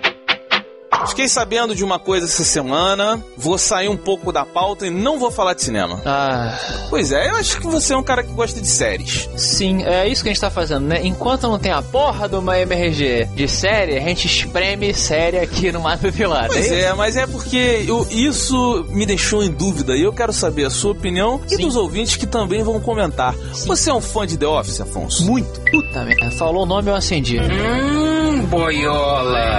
Fiquei 1.08 1.28
sabendo 1.30 1.76
de 1.76 1.84
uma 1.84 2.00
coisa 2.00 2.26
essa 2.26 2.44
semana. 2.44 3.24
Vou 3.38 3.58
sair 3.58 3.88
um 3.90 3.98
pouco 3.98 4.32
da 4.32 4.46
pauta 4.46 4.86
e 4.88 4.90
não 4.90 5.20
vou 5.20 5.32
falar 5.32 5.54
de 5.54 5.64
cinema. 5.64 6.02
Ah, 6.06 6.58
Pois 6.90 7.12
é, 7.12 7.30
eu 7.30 7.36
acho 7.36 7.60
que 7.60 7.68
você 7.68 7.94
é 7.94 7.98
um 7.98 8.04
cara 8.04 8.24
que 8.24 8.32
gosta 8.32 8.60
de 8.62 8.68
séries. 8.68 9.30
sim, 9.36 9.84
é 9.84 10.08
isso 10.08 10.24
que 10.24 10.30
a 10.30 10.34
gente 10.34 10.42
tá 10.42 10.50
fazendo, 10.50 10.86
né? 10.86 11.00
Enquanto 11.06 11.44
não 11.44 11.60
tem 11.60 11.72
a 11.72 11.82
porra 11.82 12.28
de 12.30 12.36
uma 12.36 12.58
MRG 12.60 13.26
de 13.36 13.48
série, 13.48 13.98
a 13.98 14.02
gente 14.02 14.26
espreme 14.28 14.94
série 14.94 15.38
aqui 15.40 15.72
no 15.72 15.82
Mato 15.82 16.12
Pilar. 16.12 16.48
Pois 16.48 16.72
é, 16.72 16.94
mas 16.94 17.16
é 17.18 17.26
porque 17.28 17.84
eu- 17.88 18.08
isso 18.10 18.86
me 18.90 19.06
deixou 19.06 19.44
em 19.44 19.52
dúvida 19.52 19.96
e 19.96 20.02
eu 20.04 20.14
quero 20.14 20.32
saber 20.34 20.66
a 20.66 20.70
sua 20.70 20.92
opinião 20.92 21.42
e 21.50 21.56
Sim. 21.56 21.64
dos 21.66 21.76
ouvintes 21.76 22.16
que 22.16 22.26
também 22.26 22.64
vão 22.64 22.80
comentar. 22.80 23.34
Você 23.66 23.90
é 23.90 23.94
um 23.94 24.02
fã 24.02 24.26
de 24.26 24.38
The 24.38 24.48
Office, 24.48 24.82
Afonso? 24.82 25.26
Muito. 25.26 25.60
Puta 25.72 26.04
merda. 26.04 26.32
Falou 26.32 26.64
o 26.64 26.66
nome 26.66 26.90
eu 26.90 26.96
acendi. 26.96 27.38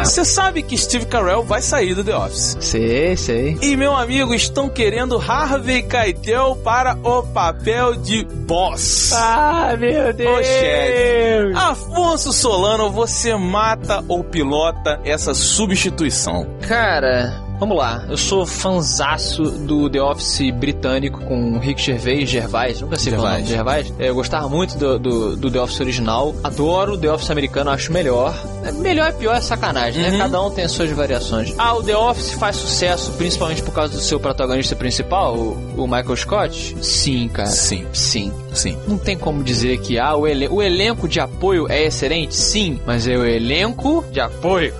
Você 0.05 0.25
sabe 0.25 0.62
que 0.62 0.76
Steve 0.76 1.07
Carell 1.07 1.43
vai 1.43 1.61
sair 1.61 1.95
do 1.95 2.05
The 2.05 2.16
Office. 2.16 2.57
Sei, 2.61 3.16
sei. 3.16 3.59
E 3.61 3.76
meu 3.76 3.97
amigo, 3.97 4.35
estão 4.35 4.69
querendo 4.69 5.19
Harvey 5.19 5.83
Keitel 5.83 6.57
para 6.64 6.97
o 7.02 7.23
papel 7.23 7.97
de 7.97 8.25
boss. 8.25 9.12
Ah, 9.12 9.76
meu 9.78 10.12
Deus. 10.12 10.38
Ô, 10.38 10.43
chefe. 10.43 11.52
Afonso 11.55 12.33
Solano, 12.33 12.90
você 12.90 13.35
mata 13.35 14.05
ou 14.09 14.23
pilota 14.23 15.00
essa 15.05 15.35
substituição? 15.35 16.47
Cara, 16.66 17.46
vamos 17.59 17.77
lá. 17.77 18.05
Eu 18.09 18.17
sou 18.17 18.45
fanzaço 18.47 19.43
do 19.45 19.89
The 19.91 20.01
Office 20.03 20.51
britânico 20.53 21.21
com 21.21 21.59
Rick 21.59 21.81
Gervais, 21.83 22.29
Gervais, 22.29 22.81
nunca 22.81 22.97
sei 22.97 23.13
o 23.15 23.17
nome, 23.17 23.45
Gervais. 23.45 23.93
É, 23.99 24.09
Eu 24.09 24.15
gostava 24.15 24.49
muito 24.49 24.77
do, 24.79 24.99
do, 24.99 25.37
do 25.37 25.51
The 25.51 25.61
Office 25.61 25.81
original. 25.81 26.35
Adoro 26.45 26.95
o 26.95 26.99
The 26.99 27.11
Office 27.13 27.31
americano, 27.31 27.71
acho 27.71 27.93
melhor. 27.93 28.35
É, 28.65 28.73
Melhor 28.73 29.09
e 29.11 29.13
pior 29.15 29.37
é 29.37 29.41
sacanagem, 29.41 30.03
né? 30.03 30.19
Cada 30.19 30.43
um 30.43 30.51
tem 30.51 30.65
as 30.65 30.73
suas 30.73 30.91
variações. 30.91 31.55
Ah, 31.59 31.75
o 31.75 31.83
The 31.83 31.97
Office 31.97 32.33
faz 32.33 32.57
sucesso 32.57 33.13
principalmente 33.13 33.63
por 33.63 33.73
causa 33.73 33.93
do 33.95 34.01
seu 34.01 34.19
protagonista 34.21 34.75
principal, 34.77 35.35
o, 35.37 35.75
o 35.77 35.87
Michael 35.87 36.17
Scott? 36.17 36.77
Sim, 36.83 37.29
cara. 37.29 37.49
Sim. 37.49 37.87
Sim. 37.93 38.33
Sim. 38.53 38.77
Não 38.89 38.97
tem 38.97 39.17
como 39.19 39.43
dizer 39.45 39.79
que 39.81 39.99
ah, 39.99 40.15
o, 40.17 40.27
elen- 40.27 40.49
o 40.51 40.63
elenco 40.63 41.07
de 41.09 41.21
apoio 41.21 41.67
é 41.71 41.85
excelente, 41.85 42.35
sim, 42.35 42.79
mas 42.87 43.07
é 43.07 43.17
o 43.17 43.25
elenco 43.27 44.05
de 44.11 44.19
apoio. 44.21 44.73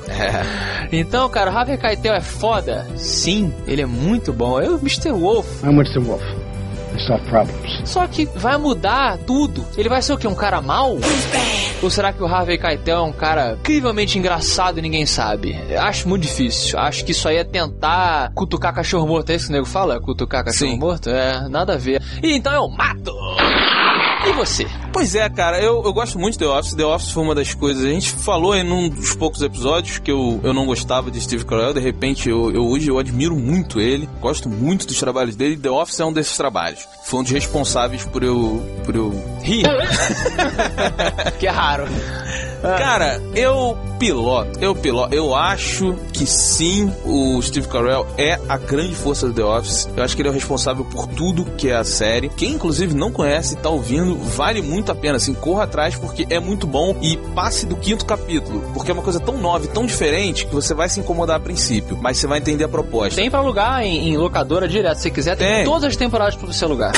Então, 0.93 1.29
cara, 1.29 1.51
o 1.51 1.57
Harvey 1.57 1.77
Keitel 1.77 2.15
é 2.15 2.21
foda? 2.21 2.66
Sim, 2.97 3.53
ele 3.67 3.83
é 3.83 3.87
muito 3.87 4.33
bom. 4.33 4.61
É 4.61 4.69
o 4.69 4.77
Mr. 4.79 5.13
Wolf. 5.13 5.63
I'm 5.63 5.75
Mr. 5.75 6.01
Wolf. 6.01 6.23
I 6.95 6.99
solve 7.07 7.23
problems. 7.29 7.81
Só 7.85 8.07
que 8.07 8.25
vai 8.25 8.57
mudar 8.57 9.19
tudo. 9.27 9.65
Ele 9.77 9.89
vai 9.89 10.01
ser 10.01 10.15
o 10.15 10.19
quê? 10.19 10.27
Um 10.27 10.35
cara 10.35 10.63
mau? 10.63 10.97
Ou 11.83 11.91
será 11.91 12.11
que 12.13 12.23
o 12.23 12.27
Harvey 12.27 12.57
Keitel 12.57 12.99
é 12.99 13.03
um 13.03 13.13
cara 13.13 13.53
incrivelmente 13.61 14.19
engraçado 14.19 14.79
e 14.79 14.83
ninguém 14.83 15.05
sabe? 15.05 15.55
Acho 15.77 16.09
muito 16.09 16.23
difícil. 16.23 16.79
Acho 16.79 17.05
que 17.05 17.13
isso 17.13 17.29
aí 17.29 17.37
é 17.37 17.45
tentar 17.45 18.33
cutucar 18.35 18.75
cachorro 18.75 19.07
morto. 19.07 19.31
É 19.31 19.35
isso 19.35 19.47
que 19.47 19.53
o 19.53 19.57
nego 19.57 19.67
fala? 19.67 20.01
Cutucar 20.01 20.43
cachorro 20.45 20.71
Sim. 20.71 20.79
morto? 20.79 21.11
É, 21.11 21.49
nada 21.51 21.75
a 21.75 21.77
ver. 21.77 22.03
E 22.23 22.35
então 22.35 22.53
eu 22.53 22.69
mato! 22.69 23.13
E 24.27 24.33
você? 24.33 24.67
Pois 24.93 25.15
é, 25.15 25.29
cara, 25.29 25.61
eu, 25.61 25.85
eu 25.85 25.93
gosto 25.93 26.19
muito 26.19 26.33
de 26.33 26.41
The 26.41 26.47
Office. 26.47 26.75
The 26.75 26.85
Office 26.85 27.11
foi 27.11 27.23
uma 27.23 27.35
das 27.35 27.55
coisas. 27.55 27.85
A 27.85 27.89
gente 27.89 28.11
falou 28.11 28.57
em 28.57 28.69
um 28.69 28.89
dos 28.89 29.15
poucos 29.15 29.41
episódios 29.41 29.99
que 29.99 30.11
eu, 30.11 30.41
eu 30.43 30.53
não 30.53 30.67
gostava 30.67 31.11
de 31.11 31.21
Steve 31.21 31.45
Carell. 31.45 31.73
De 31.73 31.81
repente, 31.81 32.29
eu, 32.29 32.51
eu 32.51 32.67
hoje 32.67 32.89
eu 32.89 32.99
admiro 32.99 33.37
muito 33.37 33.81
ele. 33.81 34.09
Gosto 34.21 34.49
muito 34.49 34.87
dos 34.87 34.99
trabalhos 34.99 35.37
dele. 35.37 35.57
The 35.57 35.71
Office 35.71 36.01
é 36.01 36.05
um 36.05 36.13
desses 36.13 36.37
trabalhos. 36.37 36.89
Foi 37.05 37.21
um 37.21 37.23
dos 37.23 37.31
responsáveis 37.31 38.05
por 38.05 38.25
eu, 38.25 38.61
por 38.85 38.97
eu 38.97 39.13
rir. 39.43 39.65
Que 41.39 41.47
é 41.47 41.51
raro. 41.51 41.85
Cara, 42.63 43.21
eu 43.35 43.77
piloto, 43.99 44.59
eu 44.61 44.75
piloto. 44.75 45.15
Eu 45.15 45.35
acho 45.35 45.95
que 46.13 46.27
sim, 46.27 46.93
o 47.05 47.41
Steve 47.43 47.69
Carell 47.69 48.07
é 48.17 48.39
a 48.49 48.59
grande 48.59 48.95
força 48.95 49.27
do 49.27 49.35
The 49.35 49.45
Office. 49.45 49.89
Eu 49.97 50.03
acho 50.03 50.15
que 50.15 50.23
ele 50.23 50.29
é 50.29 50.31
o 50.31 50.35
responsável 50.35 50.85
por 50.85 51.07
tudo 51.07 51.45
que 51.57 51.69
é 51.69 51.77
a 51.77 51.85
série. 51.85 52.29
Quem 52.29 52.53
inclusive 52.53 52.95
não 52.95 53.11
conhece 53.11 53.55
e 53.55 53.57
tá 53.57 53.69
ouvindo, 53.69 54.17
vale 54.17 54.63
muito 54.63 54.93
a 54.93 54.95
pena, 54.95 55.17
assim, 55.17 55.35
corra 55.35 55.65
atrás 55.65 55.97
porque 55.97 56.27
é 56.31 56.39
muito 56.39 56.67
bom 56.67 56.97
e 57.01 57.17
passe 57.35 57.67
do 57.67 57.77
quinto 57.77 58.05
capítulo, 58.05 58.63
porque 58.75 58.91
é 58.91 58.95
uma 58.95 59.03
coisa 59.03 59.21
tão 59.21 59.39
nova 59.39 59.65
e 59.65 59.69
tão 59.69 59.87
diferente 59.87 60.47
que 60.47 60.55
você 60.55 60.75
vai 60.75 60.89
se 60.89 61.01
incomodar 61.01 61.37
a 61.37 61.41
princípio, 61.41 61.99
mas 62.01 62.19
você 62.19 62.27
vai 62.27 62.39
entender 62.39 62.65
a 62.65 62.69
proposta. 62.69 63.21
Tem 63.21 63.31
pra 63.31 63.41
alugar 63.41 63.83
em, 63.83 64.11
em 64.11 64.17
locadora 64.17 64.69
direto, 64.69 64.99
se 64.99 65.11
quiser. 65.11 65.37
Tem, 65.37 65.49
Tem. 65.57 65.65
todas 65.65 65.85
as 65.85 65.97
temporadas 65.97 66.35
pra 66.35 66.47
você 66.47 66.65
alugar. 66.65 66.93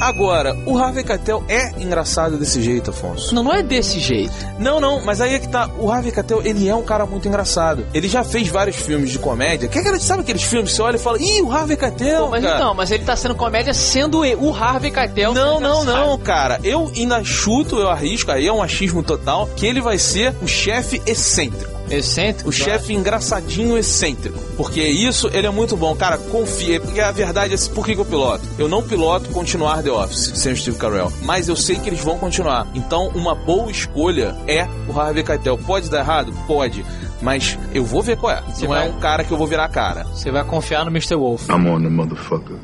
Agora, 0.00 0.56
o 0.66 0.76
Harvey 0.78 1.04
Keitel 1.04 1.44
é 1.48 1.70
engraçado 1.80 2.36
desse 2.36 2.62
jeito, 2.62 2.90
Afonso. 2.90 3.34
Não, 3.34 3.42
não 3.42 3.52
é 3.52 3.62
desse 3.62 3.98
jeito. 3.98 4.32
Não, 4.58 4.80
não, 4.80 5.04
mas 5.04 5.20
aí 5.20 5.34
é 5.34 5.38
que 5.38 5.48
tá. 5.48 5.70
O 5.78 5.90
Harvey 5.90 6.12
Keitel, 6.12 6.42
ele 6.44 6.68
é 6.68 6.74
um 6.74 6.82
cara 6.82 7.06
muito 7.06 7.28
engraçado. 7.28 7.86
Ele 7.92 8.08
já 8.08 8.24
fez 8.24 8.48
vários 8.48 8.76
filmes 8.76 9.10
de 9.10 9.18
comédia. 9.18 9.68
Que 9.68 9.78
aquela, 9.78 9.98
sabe 9.98 10.22
aqueles 10.22 10.42
filmes 10.42 10.70
que 10.70 10.76
você 10.76 10.82
olha 10.82 10.96
e 10.96 11.00
fala, 11.00 11.18
ih, 11.20 11.42
o 11.42 11.50
Harvey 11.50 11.76
Keitel, 11.76 12.24
Pô, 12.24 12.30
mas 12.30 12.44
cara. 12.44 12.56
então, 12.56 12.74
mas 12.74 12.90
ele 12.90 13.04
tá 13.04 13.16
sendo 13.16 13.34
comédia 13.34 13.74
sendo 13.74 14.20
o 14.20 14.54
Harvey 14.54 14.90
Keitel. 14.90 15.34
Não, 15.34 15.60
não, 15.60 15.82
engraçado. 15.82 16.06
não, 16.06 16.18
cara. 16.18 16.60
Eu 16.62 16.90
ainda 16.94 17.22
chuto, 17.24 17.76
eu 17.76 17.88
arrisco, 17.88 18.30
aí 18.30 18.46
é 18.46 18.52
um 18.52 18.62
achismo 18.62 19.02
total, 19.02 19.48
que 19.56 19.66
ele 19.66 19.80
vai 19.80 19.98
ser 19.98 20.34
o 20.42 20.46
chefe 20.46 21.02
excêntrico. 21.06 21.76
Excêntrico. 21.90 22.48
O 22.48 22.52
chefe 22.52 22.92
engraçadinho 22.92 23.78
excêntrico. 23.78 24.38
Porque 24.56 24.80
isso, 24.80 25.28
ele 25.32 25.46
é 25.46 25.50
muito 25.50 25.76
bom. 25.76 25.94
Cara, 25.94 26.18
confia. 26.18 26.80
Porque 26.80 27.00
a 27.00 27.12
verdade 27.12 27.54
é, 27.54 27.56
por 27.72 27.84
que, 27.84 27.94
que 27.94 28.00
eu 28.00 28.04
piloto? 28.04 28.44
Eu 28.58 28.68
não 28.68 28.82
piloto 28.82 29.28
continuar 29.30 29.82
The 29.86 29.92
Office 29.92 30.32
sem 30.34 30.52
o 30.52 30.56
Steve 30.56 30.76
Carell. 30.78 31.12
Mas 31.22 31.48
eu 31.48 31.54
sei 31.56 31.76
que 31.76 31.88
eles 31.88 32.00
vão 32.00 32.18
continuar. 32.18 32.66
Então, 32.74 33.08
uma 33.14 33.34
boa 33.34 33.70
escolha 33.70 34.34
é 34.48 34.66
o 34.88 34.98
Harvey 34.98 35.22
Keitel. 35.22 35.56
Pode 35.58 35.88
dar 35.88 36.00
errado? 36.00 36.32
Pode. 36.46 36.84
Mas 37.22 37.56
eu 37.72 37.84
vou 37.84 38.02
ver 38.02 38.16
qual 38.16 38.32
é. 38.32 38.40
Você 38.42 38.66
não 38.66 38.74
vai- 38.74 38.88
é 38.88 38.90
um 38.90 38.98
cara 38.98 39.22
que 39.24 39.32
eu 39.32 39.38
vou 39.38 39.46
virar 39.46 39.64
a 39.64 39.68
cara. 39.68 40.04
Você 40.04 40.30
vai 40.30 40.42
confiar 40.44 40.84
no 40.84 40.90
Mr. 40.90 41.14
Wolf. 41.16 41.48
I'm 41.48 41.66
on 41.68 41.82
the 41.82 41.88
motherfucker. 41.88 42.56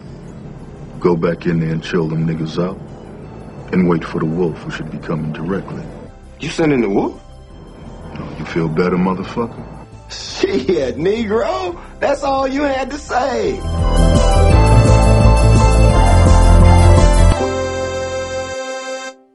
Go 1.00 1.16
back 1.16 1.48
in 1.48 1.58
there 1.60 1.72
and 1.72 1.82
chill 1.82 2.08
them 2.08 2.26
niggas 2.26 2.58
out. 2.58 2.78
And 3.72 3.88
wait 3.88 4.04
for 4.04 4.20
the 4.20 4.26
wolf 4.28 4.56
who 4.64 4.70
should 4.70 4.90
be 4.90 4.98
coming 4.98 5.32
directly. 5.32 5.82
You 6.40 6.50
sending 6.50 6.80
the 6.82 6.88
wolf? 6.88 7.14
You 8.38 8.44
feel 8.46 8.68
better, 8.68 8.96
motherfucker? 8.98 9.62
Shit, 10.10 10.98
Negro. 10.98 11.78
That's 12.00 12.22
all 12.22 12.46
you 12.46 12.62
had 12.62 12.90
to 12.90 12.98
say. 12.98 13.58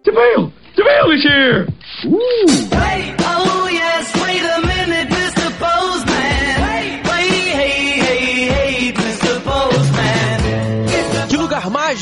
DeVille! 0.07 0.53
DeVille 0.77 1.11
is 1.11 1.23
here! 1.23 1.67
Hey, 2.71 3.16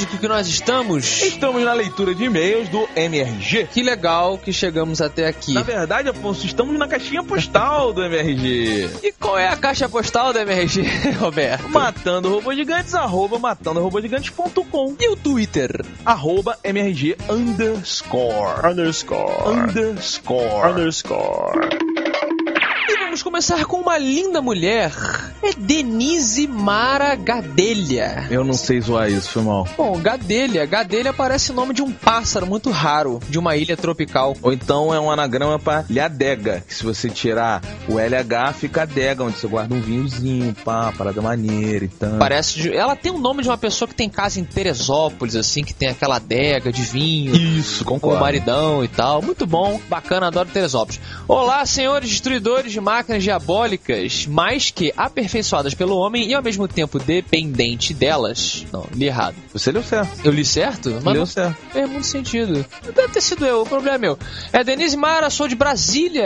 mágico 0.06 0.18
que 0.20 0.28
nós 0.28 0.48
estamos! 0.48 1.22
Estamos 1.24 1.63
na 1.63 1.74
leitura 1.74 2.13
de 2.13 2.26
e-mails 2.26 2.70
do 2.70 2.88
MRG. 2.96 3.68
Que 3.74 3.82
legal 3.82 4.38
que 4.38 4.54
chegamos 4.54 5.02
até 5.02 5.28
aqui. 5.28 5.54
Na 5.54 5.63
verdade, 5.63 6.10
Afonso, 6.10 6.46
estamos 6.46 6.78
na 6.78 6.88
caixinha 6.88 7.24
postal 7.24 7.91
do 7.91 8.04
MRG. 8.04 8.89
E 9.04 9.12
qual 9.13 9.38
é 9.38 9.48
a 9.48 9.56
caixa 9.56 9.89
postal 9.89 10.32
da 10.32 10.41
MRG, 10.41 10.84
Roberto? 11.20 11.68
Matando 11.70 12.30
robôs 12.30 12.56
gigantes, 12.58 12.94
arroba 12.94 13.39
matandorobogigantes.com 13.39 14.96
E 15.00 15.10
o 15.10 15.15
Twitter? 15.15 15.84
arroba 16.06 16.58
MRG 16.63 17.18
underscore. 17.30 18.68
Underscore. 18.68 19.50
Underscore. 19.50 20.70
Underscore. 20.72 21.85
Vamos 23.36 23.48
começar 23.48 23.65
com 23.65 23.82
uma 23.82 23.98
linda 23.98 24.41
mulher. 24.41 24.93
É 25.43 25.52
Denise 25.52 26.48
Mara 26.48 27.13
Gadelha. 27.15 28.28
Eu 28.32 28.45
não 28.45 28.54
sei 28.54 28.80
zoar 28.80 29.12
isso, 29.12 29.30
foi 29.30 29.41
mal. 29.43 29.67
Bom, 29.76 30.00
Gadelha. 30.00 30.65
Gadelha 30.65 31.12
parece 31.12 31.52
o 31.52 31.54
nome 31.54 31.74
de 31.74 31.82
um 31.82 31.91
pássaro 31.91 32.48
muito 32.48 32.71
raro, 32.71 33.19
de 33.30 33.38
uma 33.38 33.58
ilha 33.58 33.76
tropical. 33.76 34.38
Ou 34.41 34.54
então 34.54 34.93
é 34.93 35.00
um 35.02 35.12
anagrama 35.12 35.60
pra 35.60 35.84
lhadega, 35.89 36.63
que 36.65 36.74
se 36.74 36.82
você 36.86 37.10
tirar 37.10 37.62
o 37.89 38.00
LH, 38.00 38.54
fica 38.54 38.84
adega, 38.84 39.26
onde 39.26 39.38
você 39.38 39.48
guarda 39.48 39.76
um 39.76 39.82
vinhozinho, 39.82 40.56
pá, 40.63 40.93
parada 40.98 41.21
maneira 41.21 41.84
e 41.84 41.89
tal. 41.89 42.17
Parece 42.17 42.58
de... 42.58 42.74
Ela 42.74 42.95
tem 42.95 43.12
o 43.12 43.17
nome 43.17 43.43
de 43.43 43.50
uma 43.50 43.58
pessoa 43.58 43.86
que 43.86 43.95
tem 43.95 44.10
casa 44.10 44.39
em 44.39 44.45
Teresópolis, 44.45 45.36
assim, 45.36 45.62
que 45.62 45.74
tem 45.74 45.89
aquela 45.89 46.15
adega 46.15 46.71
de 46.71 46.84
vinho. 46.84 47.36
Isso, 47.36 47.84
Com 47.84 47.95
o 47.98 48.00
concordo. 48.00 48.21
maridão 48.21 48.82
e 48.82 48.88
tal. 48.88 49.21
Muito 49.21 49.45
bom, 49.45 49.78
bacana, 49.89 50.28
adoro 50.28 50.48
Teresópolis. 50.48 51.02
Olá, 51.28 51.65
senhores 51.65 52.10
destruidores 52.10 52.71
de 52.71 52.80
máquinas 52.80 53.25
diabólicas, 53.26 54.26
mas 54.28 54.70
que 54.72 54.94
aperfeiçoadas 54.96 55.74
pelo 55.74 55.98
homem 55.98 56.28
e 56.30 56.34
ao 56.34 56.42
mesmo 56.44 56.68
tempo 56.68 57.00
dependente 57.00 57.94
delas. 57.94 58.66
Não, 58.72 58.86
li 58.94 59.06
errado. 59.06 59.36
Você 59.52 59.72
leu 59.72 59.84
certo. 59.84 60.20
Eu 60.24 60.32
li 60.32 60.46
certo? 60.46 60.92
Mas 61.04 61.04
Leu 61.06 61.16
não 61.16 61.26
certo. 61.26 61.58
fez 61.72 61.90
muito 61.90 62.06
sentido. 62.08 62.66
Deve 62.96 63.10
ter 63.10 63.22
sido 63.22 63.46
eu, 63.46 63.62
o 63.62 63.66
problema 63.66 63.96
é 63.96 64.00
meu. 64.00 64.18
É 64.54 64.64
Denise 64.64 64.96
Mara, 64.96 65.30
sou 65.30 65.48
de 65.48 65.56
Brasília, 65.56 66.26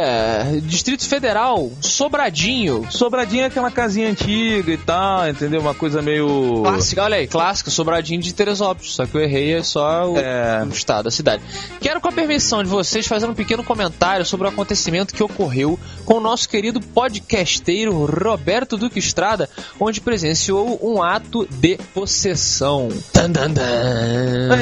Distrito 0.64 1.08
Federal, 1.08 1.72
Sobradinho. 1.82 2.86
Sobradinho 2.90 3.44
é 3.44 3.46
aquela 3.46 3.72
casinha 3.72 4.10
antiga 4.10 4.72
e 4.72 4.78
tal, 4.78 5.28
entendeu? 5.30 5.62
Uma 5.62 5.74
coisa 5.74 6.02
meio. 6.02 6.62
Clássica, 6.64 7.04
olha 7.04 7.18
aí, 7.18 7.28
clássica, 7.28 7.70
Sobradinho 7.72 8.22
de 8.22 8.34
Teresópolis. 8.34 8.92
Só 8.92 9.06
que 9.06 9.16
eu 9.16 9.22
errei 9.22 9.54
é 9.56 9.64
só 9.64 10.12
o, 10.12 10.18
É. 10.18 10.64
o 10.66 10.70
estado, 10.74 11.08
a 11.08 11.12
cidade. 11.12 11.42
Quero, 11.80 12.02
com 12.02 12.10
a 12.10 12.12
permissão 12.12 12.64
de 12.64 12.70
vocês, 12.70 13.08
fazer 13.08 13.28
um 13.28 13.34
pequeno 13.34 13.64
comentário 13.64 14.26
sobre 14.26 14.48
o 14.48 14.50
acontecimento 14.50 15.14
que 15.14 15.24
ocorreu 15.24 15.80
com 16.06 16.16
o 16.16 16.20
nosso 16.20 16.50
querido 16.50 16.82
podcasteiro 16.94 18.06
Roberto 18.06 18.78
Duque 18.78 19.00
Estrada, 19.00 19.50
onde 19.80 20.02
presenciou 20.02 20.80
um 20.82 21.02
ato 21.02 21.48
de 21.50 21.78
possessão. 21.94 22.90
Tan, 23.12 23.30
dan, 23.32 23.52
dan. 23.52 23.64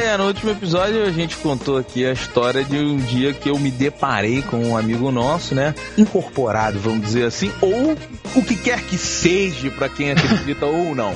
É, 0.02 0.18
no 0.18 0.28
último 0.28 0.52
episódio 0.52 1.04
a 1.04 1.12
gente 1.12 1.36
contou 1.38 1.78
aqui 1.78 2.06
a 2.06 2.14
história 2.14 2.64
de 2.64 2.78
um 2.78 2.98
dia 2.98 3.34
que 3.34 3.50
eu 3.50 3.58
me 3.58 3.72
deparei 3.72 4.42
com 4.42 4.58
um 4.58 4.78
amigo 4.78 5.12
nosso, 5.12 5.56
né? 5.56 5.74
Incorporado, 5.98 6.80
vamos 6.80 7.06
dizer 7.06 7.26
assim, 7.26 7.52
ou 7.62 7.96
o 8.36 8.44
que 8.44 8.56
quer 8.56 8.82
que 8.84 8.98
seja 8.98 9.72
pra 9.72 9.90
quem 9.90 10.12
acredita 10.12 10.66
ou 10.68 10.94
não. 10.96 11.16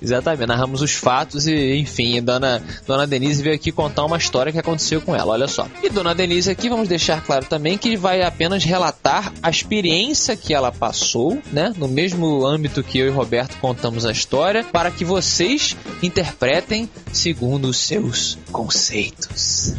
Exatamente, 0.00 0.46
narramos 0.46 0.82
os 0.82 0.92
fatos 0.92 1.46
e, 1.46 1.76
enfim, 1.76 2.22
Dona, 2.22 2.62
Dona 2.86 3.06
Denise 3.06 3.42
veio 3.42 3.54
aqui 3.54 3.72
contar 3.72 4.04
uma 4.04 4.16
história 4.16 4.52
que 4.52 4.58
aconteceu 4.58 5.00
com 5.00 5.14
ela, 5.14 5.32
olha 5.32 5.48
só. 5.48 5.66
E 5.82 5.88
Dona 5.88 6.14
Denise 6.14 6.50
aqui, 6.50 6.68
vamos 6.68 6.88
deixar 6.88 7.22
claro 7.22 7.46
também 7.46 7.76
que 7.76 7.96
vai 7.96 8.22
apenas 8.22 8.64
relatar 8.64 9.32
a 9.42 9.50
experiência 9.50 10.36
que 10.40 10.54
ela 10.54 10.72
passou, 10.72 11.40
né, 11.52 11.72
no 11.76 11.88
mesmo 11.88 12.44
âmbito 12.44 12.82
que 12.82 12.98
eu 12.98 13.06
e 13.06 13.10
Roberto 13.10 13.56
contamos 13.60 14.06
a 14.06 14.12
história, 14.12 14.64
para 14.64 14.90
que 14.90 15.04
vocês 15.04 15.76
interpretem 16.02 16.88
segundo 17.12 17.66
os 17.66 17.78
seus 17.78 18.38
conceitos. 18.50 19.74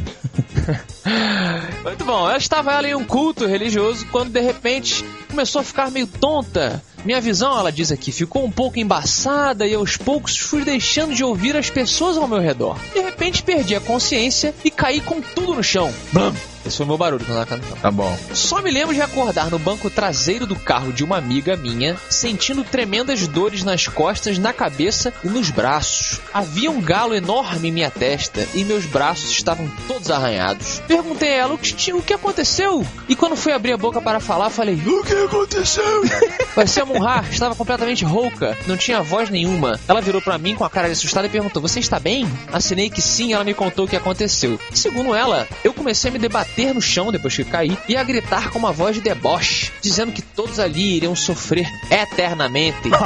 Muito 1.83 2.05
bom, 2.05 2.27
ela 2.27 2.37
estava 2.37 2.73
ela 2.73 2.87
em 2.87 2.95
um 2.95 3.03
culto 3.03 3.45
religioso 3.45 4.05
quando 4.11 4.31
de 4.31 4.41
repente 4.41 5.03
começou 5.39 5.61
a 5.61 5.63
ficar 5.63 5.89
meio 5.89 6.05
tonta. 6.05 6.83
Minha 7.05 7.21
visão, 7.21 7.57
ela 7.57 7.71
diz 7.71 7.93
aqui, 7.93 8.11
ficou 8.11 8.43
um 8.43 8.51
pouco 8.51 8.77
embaçada 8.77 9.65
e 9.65 9.73
aos 9.73 9.95
poucos 9.95 10.37
fui 10.37 10.65
deixando 10.65 11.15
de 11.15 11.23
ouvir 11.23 11.55
as 11.55 11.69
pessoas 11.69 12.17
ao 12.17 12.27
meu 12.27 12.39
redor. 12.41 12.77
De 12.93 12.99
repente 12.99 13.41
perdi 13.41 13.73
a 13.73 13.79
consciência 13.79 14.53
e 14.65 14.69
caí 14.69 14.99
com 14.99 15.21
tudo 15.21 15.55
no 15.55 15.63
chão. 15.63 15.93
Blam! 16.11 16.35
Esse 16.65 16.75
foi 16.75 16.85
o 16.85 16.89
meu 16.89 16.97
barulho 16.97 17.23
quando 17.23 17.37
ela 17.37 17.45
caiu 17.45 17.61
no 17.61 17.67
chão. 17.69 17.77
Tá 17.81 17.89
bom. 17.89 18.17
Só 18.33 18.61
me 18.61 18.69
lembro 18.69 18.93
de 18.93 19.01
acordar 19.01 19.49
no 19.49 19.57
banco 19.57 19.89
traseiro 19.89 20.45
do 20.45 20.57
carro 20.57 20.91
de 20.91 21.05
uma 21.05 21.15
amiga 21.15 21.55
minha, 21.55 21.95
sentindo 22.09 22.65
tremendas 22.65 23.25
dores 23.29 23.63
nas 23.63 23.87
costas, 23.87 24.37
na 24.37 24.51
cabeça 24.51 25.13
e 25.23 25.29
nos 25.29 25.49
braços. 25.49 26.19
Havia 26.33 26.69
um 26.69 26.81
galo 26.81 27.15
enorme 27.15 27.69
em 27.69 27.71
minha 27.71 27.89
testa 27.89 28.45
e 28.53 28.65
meus 28.65 28.85
braços 28.85 29.31
estavam 29.31 29.71
todos 29.87 30.11
arranhados. 30.11 30.81
Perguntei 30.85 31.29
a 31.29 31.35
ela 31.37 31.53
o 31.53 31.57
que, 31.57 31.73
tinha- 31.73 31.95
o 31.95 32.01
que 32.01 32.13
aconteceu 32.13 32.85
e 33.07 33.15
quando 33.15 33.37
fui 33.37 33.53
abrir 33.53 33.71
a 33.71 33.77
boca 33.77 34.01
para 34.01 34.19
falar, 34.19 34.49
falei: 34.49 34.75
O 34.85 35.01
que 35.05 35.13
aconteceu? 35.29 36.01
Parecia 36.55 36.83
Munhar, 36.83 37.25
estava 37.31 37.55
completamente 37.55 38.03
rouca, 38.03 38.57
não 38.67 38.75
tinha 38.75 39.01
voz 39.01 39.29
nenhuma. 39.29 39.79
Ela 39.87 40.01
virou 40.01 40.21
pra 40.21 40.37
mim 40.37 40.55
com 40.55 40.65
a 40.65 40.69
cara 40.69 40.87
assustada 40.87 41.27
e 41.27 41.29
perguntou: 41.29 41.61
Você 41.61 41.79
está 41.79 41.99
bem? 41.99 42.27
Assinei 42.51 42.89
que 42.89 43.01
sim, 43.01 43.33
ela 43.33 43.43
me 43.43 43.53
contou 43.53 43.85
o 43.85 43.87
que 43.87 43.95
aconteceu. 43.95 44.59
Segundo 44.73 45.15
ela, 45.15 45.47
eu 45.63 45.73
comecei 45.73 46.09
a 46.09 46.13
me 46.13 46.19
debater 46.19 46.73
no 46.73 46.81
chão 46.81 47.11
depois 47.11 47.35
que 47.35 47.43
caí 47.43 47.77
e 47.87 47.95
a 47.95 48.03
gritar 48.03 48.49
com 48.49 48.59
uma 48.59 48.71
voz 48.71 48.95
de 48.95 49.01
deboche, 49.01 49.71
dizendo 49.81 50.11
que 50.11 50.21
todos 50.21 50.59
ali 50.59 50.97
iriam 50.97 51.15
sofrer 51.15 51.67
eternamente. 51.89 52.89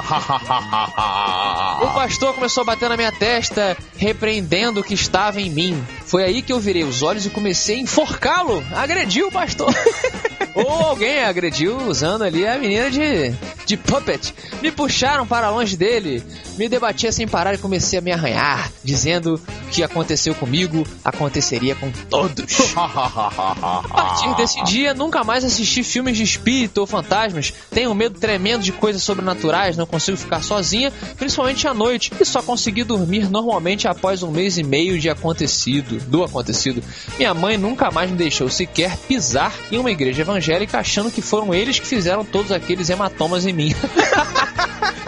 O 1.84 1.88
pastor 1.94 2.34
começou 2.34 2.62
a 2.62 2.66
bater 2.66 2.88
na 2.88 2.96
minha 2.96 3.12
testa, 3.12 3.76
repreendendo 3.98 4.80
o 4.80 4.84
que 4.84 4.94
estava 4.94 5.42
em 5.42 5.50
mim. 5.50 5.84
Foi 6.06 6.24
aí 6.24 6.42
que 6.42 6.54
eu 6.54 6.60
virei 6.60 6.84
os 6.84 7.02
olhos 7.02 7.26
e 7.26 7.30
comecei 7.30 7.76
a 7.76 7.80
enforcá-lo. 7.80 8.64
Agrediu 8.72 9.28
o 9.28 9.32
pastor. 9.32 9.74
Ou 10.56 10.70
alguém 10.70 11.24
agrediu 11.24 11.78
usando 11.88 12.13
ali 12.22 12.46
a 12.46 12.58
menina 12.58 12.90
de, 12.90 13.34
de 13.66 13.78
puppet. 13.78 14.34
Me 14.62 14.72
puxaram 14.72 15.26
para 15.26 15.50
longe 15.50 15.78
dele. 15.78 16.24
Me 16.58 16.70
debatia 16.70 17.12
sem 17.12 17.28
parar 17.28 17.54
e 17.56 17.58
comecei 17.58 17.98
a 17.98 18.02
me 18.02 18.12
arranhar, 18.12 18.72
dizendo 18.84 19.42
que 19.72 19.82
aconteceu 19.82 20.36
comigo, 20.36 20.86
aconteceria 21.04 21.74
com 21.74 21.92
todos. 22.10 22.76
A 22.78 23.84
partir 23.92 24.36
desse 24.36 24.64
dia, 24.64 24.94
nunca 24.94 25.24
mais 25.24 25.44
assisti 25.44 25.84
filmes 25.84 26.16
de 26.16 26.24
espírito 26.24 26.80
ou 26.80 26.86
fantasmas. 26.86 27.52
Tenho 27.72 27.94
medo 27.96 28.20
tremendo 28.20 28.62
de 28.62 28.72
coisas 28.72 29.02
sobrenaturais, 29.02 29.76
não 29.76 29.88
consigo 29.88 30.16
ficar 30.16 30.44
sozinha, 30.44 30.94
principalmente 31.18 31.68
à 31.68 31.74
noite, 31.74 32.12
e 32.20 32.26
só 32.26 32.44
consegui 32.44 32.84
dormir 32.84 33.30
normalmente 33.32 33.88
após 33.88 34.22
um 34.22 34.30
mês 34.30 34.58
e 34.58 34.64
meio 34.64 35.00
de 35.00 35.10
acontecido, 35.10 35.98
do 36.08 36.24
acontecido. 36.24 36.84
Minha 37.18 37.34
mãe 37.34 37.58
nunca 37.58 37.90
mais 37.90 38.12
me 38.12 38.18
deixou 38.18 38.50
sequer 38.50 38.96
pisar 38.98 39.54
em 39.72 39.80
uma 39.80 39.92
igreja 39.92 40.22
evangélica, 40.22 40.78
achando 40.78 41.10
que 41.10 41.22
foram 41.22 41.54
eles 41.54 41.80
que 41.80 41.88
fizeram 41.96 42.26
todos 42.26 42.52
aqueles 42.52 42.90
hematomas 42.90 43.46
em 43.46 43.54
mim. 43.54 43.74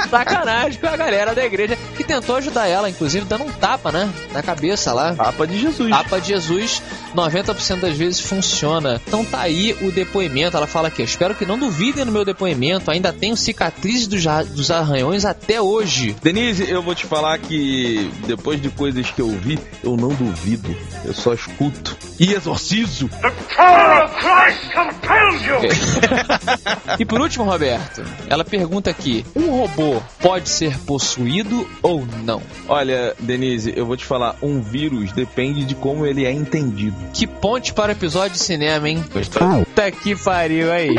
Sacanagem 0.09 0.79
com 0.79 0.87
a 0.87 0.95
galera 0.95 1.33
da 1.33 1.43
igreja 1.43 1.77
que 1.97 2.03
tentou 2.03 2.35
ajudar 2.35 2.67
ela, 2.67 2.89
inclusive 2.89 3.25
dando 3.25 3.45
um 3.45 3.51
tapa, 3.51 3.91
né? 3.91 4.11
Na 4.31 4.43
cabeça 4.43 4.93
lá. 4.93 5.15
Tapa 5.15 5.47
de 5.47 5.59
Jesus. 5.59 5.89
Tapa 5.89 6.21
de 6.21 6.27
Jesus, 6.27 6.81
90% 7.15 7.79
das 7.79 7.97
vezes 7.97 8.19
funciona. 8.19 9.01
Então 9.07 9.25
tá 9.25 9.41
aí 9.41 9.75
o 9.81 9.91
depoimento. 9.91 10.55
Ela 10.55 10.67
fala 10.67 10.89
aqui: 10.89 11.01
eu 11.01 11.05
espero 11.05 11.33
que 11.33 11.45
não 11.45 11.57
duvidem 11.57 12.05
no 12.05 12.11
meu 12.11 12.23
depoimento. 12.23 12.91
Ainda 12.91 13.11
tenho 13.11 13.35
cicatrizes 13.35 14.07
dos, 14.07 14.23
dos 14.49 14.71
arranhões 14.71 15.25
até 15.25 15.61
hoje. 15.61 16.15
Denise, 16.21 16.69
eu 16.69 16.81
vou 16.81 16.93
te 16.93 17.05
falar 17.05 17.39
que 17.39 18.11
depois 18.27 18.61
de 18.61 18.69
coisas 18.69 19.09
que 19.09 19.21
eu 19.21 19.29
vi, 19.29 19.59
eu 19.83 19.97
não 19.97 20.09
duvido. 20.09 20.75
Eu 21.03 21.13
só 21.13 21.33
escuto 21.33 21.97
e 22.19 22.33
exorcizo. 22.33 23.09
E 26.99 27.05
por 27.05 27.19
último, 27.19 27.43
Roberto, 27.43 28.03
ela 28.27 28.43
pergunta 28.43 28.89
aqui: 28.89 29.25
um 29.35 29.49
robô 29.49 30.01
pode 30.19 30.49
ser 30.49 30.77
possuído 30.79 31.67
ou 31.81 32.05
não? 32.23 32.41
Olha, 32.67 33.13
Denise, 33.19 33.73
eu 33.75 33.85
vou 33.85 33.97
te 33.97 34.05
falar, 34.05 34.35
um 34.41 34.61
vírus 34.61 35.11
depende 35.11 35.65
de 35.65 35.75
como 35.75 36.05
ele 36.05 36.25
é 36.25 36.31
entendido. 36.31 36.95
Que 37.13 37.27
ponte 37.27 37.73
para 37.73 37.89
o 37.89 37.91
episódio 37.91 38.31
de 38.31 38.39
cinema, 38.39 38.89
hein? 38.89 39.03
Puta 39.65 39.91
que 39.91 40.15
pariu 40.15 40.71
aí. 40.71 40.95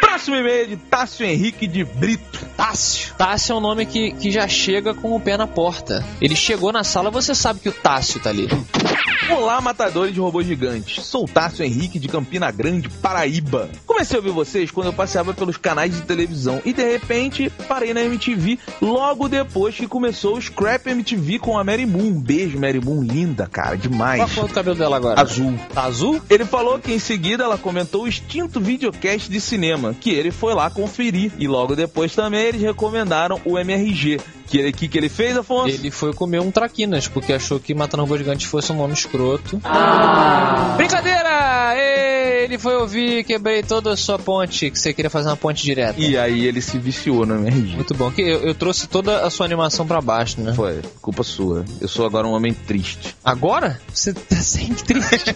Próximo 0.00 0.36
e-mail 0.36 0.64
é 0.64 0.66
de 0.66 0.76
Tássio 0.76 1.24
Henrique 1.24 1.66
de 1.66 1.84
Brito. 1.84 2.44
Tássio. 2.56 3.14
Tássio 3.16 3.52
é 3.52 3.56
um 3.56 3.60
nome 3.60 3.86
que, 3.86 4.10
que 4.12 4.30
já 4.30 4.48
chega 4.48 4.92
com 4.92 5.14
o 5.14 5.20
pé 5.20 5.36
na 5.36 5.46
porta. 5.46 6.04
Ele 6.20 6.34
chegou 6.34 6.72
na 6.72 6.82
sala, 6.82 7.10
você 7.10 7.34
sabe 7.34 7.60
que 7.60 7.68
o 7.68 7.72
Tássio 7.72 8.20
tá 8.20 8.30
ali. 8.30 8.48
Olá, 9.30 9.60
matadores 9.60 10.14
de 10.14 10.20
robôs 10.20 10.46
gigantes. 10.46 11.04
Sou 11.04 11.24
o 11.24 11.28
Tássio 11.28 11.62
Henrique 11.62 11.98
de 11.98 12.08
Campina 12.08 12.50
Grande, 12.50 12.88
Paraíba. 12.88 13.68
Comecei 13.86 14.16
a 14.16 14.20
ouvir 14.20 14.32
vocês 14.32 14.70
quando 14.70 14.86
eu 14.86 14.92
passeava 14.92 15.34
pelos 15.34 15.58
canais 15.58 15.94
de 15.94 16.02
televisão 16.02 16.62
e 16.64 16.72
de 16.72 16.82
repente 16.82 17.50
parei 17.68 17.92
na 17.92 18.02
MTV 18.02 18.58
logo 18.80 19.28
depois 19.28 19.74
que 19.74 19.86
começou 19.86 20.36
o 20.36 20.40
Scrap 20.40 20.86
MTV 20.86 21.40
com 21.40 21.58
a 21.58 21.62
Mary 21.62 21.84
Moon. 21.84 22.08
Um 22.08 22.20
beijo, 22.20 22.58
Mary 22.58 22.80
Moon, 22.80 23.02
linda, 23.02 23.46
cara, 23.46 23.76
demais. 23.76 24.18
Qual 24.20 24.30
cor 24.30 24.48
do 24.48 24.54
cabelo 24.54 24.76
dela 24.76 24.96
agora? 24.96 25.20
Azul. 25.20 25.58
Tá 25.74 25.84
azul? 25.84 26.22
Ele 26.30 26.46
falou 26.46 26.78
que 26.78 26.92
em 26.92 26.98
seguida 26.98 27.44
ela 27.44 27.58
comentou 27.58 28.04
o 28.04 28.08
extinto 28.08 28.60
videocast 28.60 29.28
de 29.28 29.40
cinema, 29.40 29.94
que 29.94 30.10
ele 30.10 30.30
foi 30.30 30.54
lá 30.54 30.70
conferir. 30.70 31.32
E 31.38 31.46
logo 31.46 31.76
depois 31.76 32.14
também 32.14 32.46
eles 32.46 32.62
recomendaram 32.62 33.38
o 33.44 33.58
MRG. 33.58 34.18
Que 34.48 34.58
ele, 34.58 34.72
que, 34.72 34.88
que 34.88 34.98
ele 34.98 35.08
fez, 35.08 35.36
Afonso? 35.36 35.68
Ele 35.68 35.90
foi 35.90 36.12
comer 36.12 36.40
um 36.40 36.50
traquinas, 36.50 37.06
porque 37.06 37.32
achou 37.32 37.60
que 37.60 37.74
Matando 37.74 38.02
Robô 38.02 38.16
Gigante 38.16 38.46
fosse 38.46 38.72
um 38.72 38.76
nome 38.76 38.94
escroto. 38.94 39.60
Brincadeira! 40.76 41.74
Ele 42.58 42.62
foi 42.64 42.74
ouvir, 42.76 43.22
quebrei 43.22 43.62
toda 43.62 43.92
a 43.92 43.96
sua 43.96 44.18
ponte, 44.18 44.68
que 44.68 44.76
você 44.80 44.92
queria 44.92 45.08
fazer 45.08 45.28
uma 45.28 45.36
ponte 45.36 45.62
direta. 45.62 46.00
E 46.00 46.18
aí 46.18 46.44
ele 46.44 46.60
se 46.60 46.76
viciou 46.76 47.24
no 47.24 47.36
MRG. 47.36 47.76
Muito 47.76 47.94
bom, 47.94 48.10
que 48.10 48.20
eu, 48.20 48.40
eu 48.40 48.52
trouxe 48.52 48.88
toda 48.88 49.20
a 49.24 49.30
sua 49.30 49.46
animação 49.46 49.86
pra 49.86 50.00
baixo, 50.00 50.40
né? 50.40 50.52
Foi, 50.54 50.80
culpa 51.00 51.22
sua. 51.22 51.64
Eu 51.80 51.86
sou 51.86 52.04
agora 52.04 52.26
um 52.26 52.32
homem 52.32 52.52
triste. 52.52 53.14
Agora? 53.24 53.80
Você 53.94 54.12
tá 54.12 54.34
sempre 54.42 54.82
triste. 54.82 55.34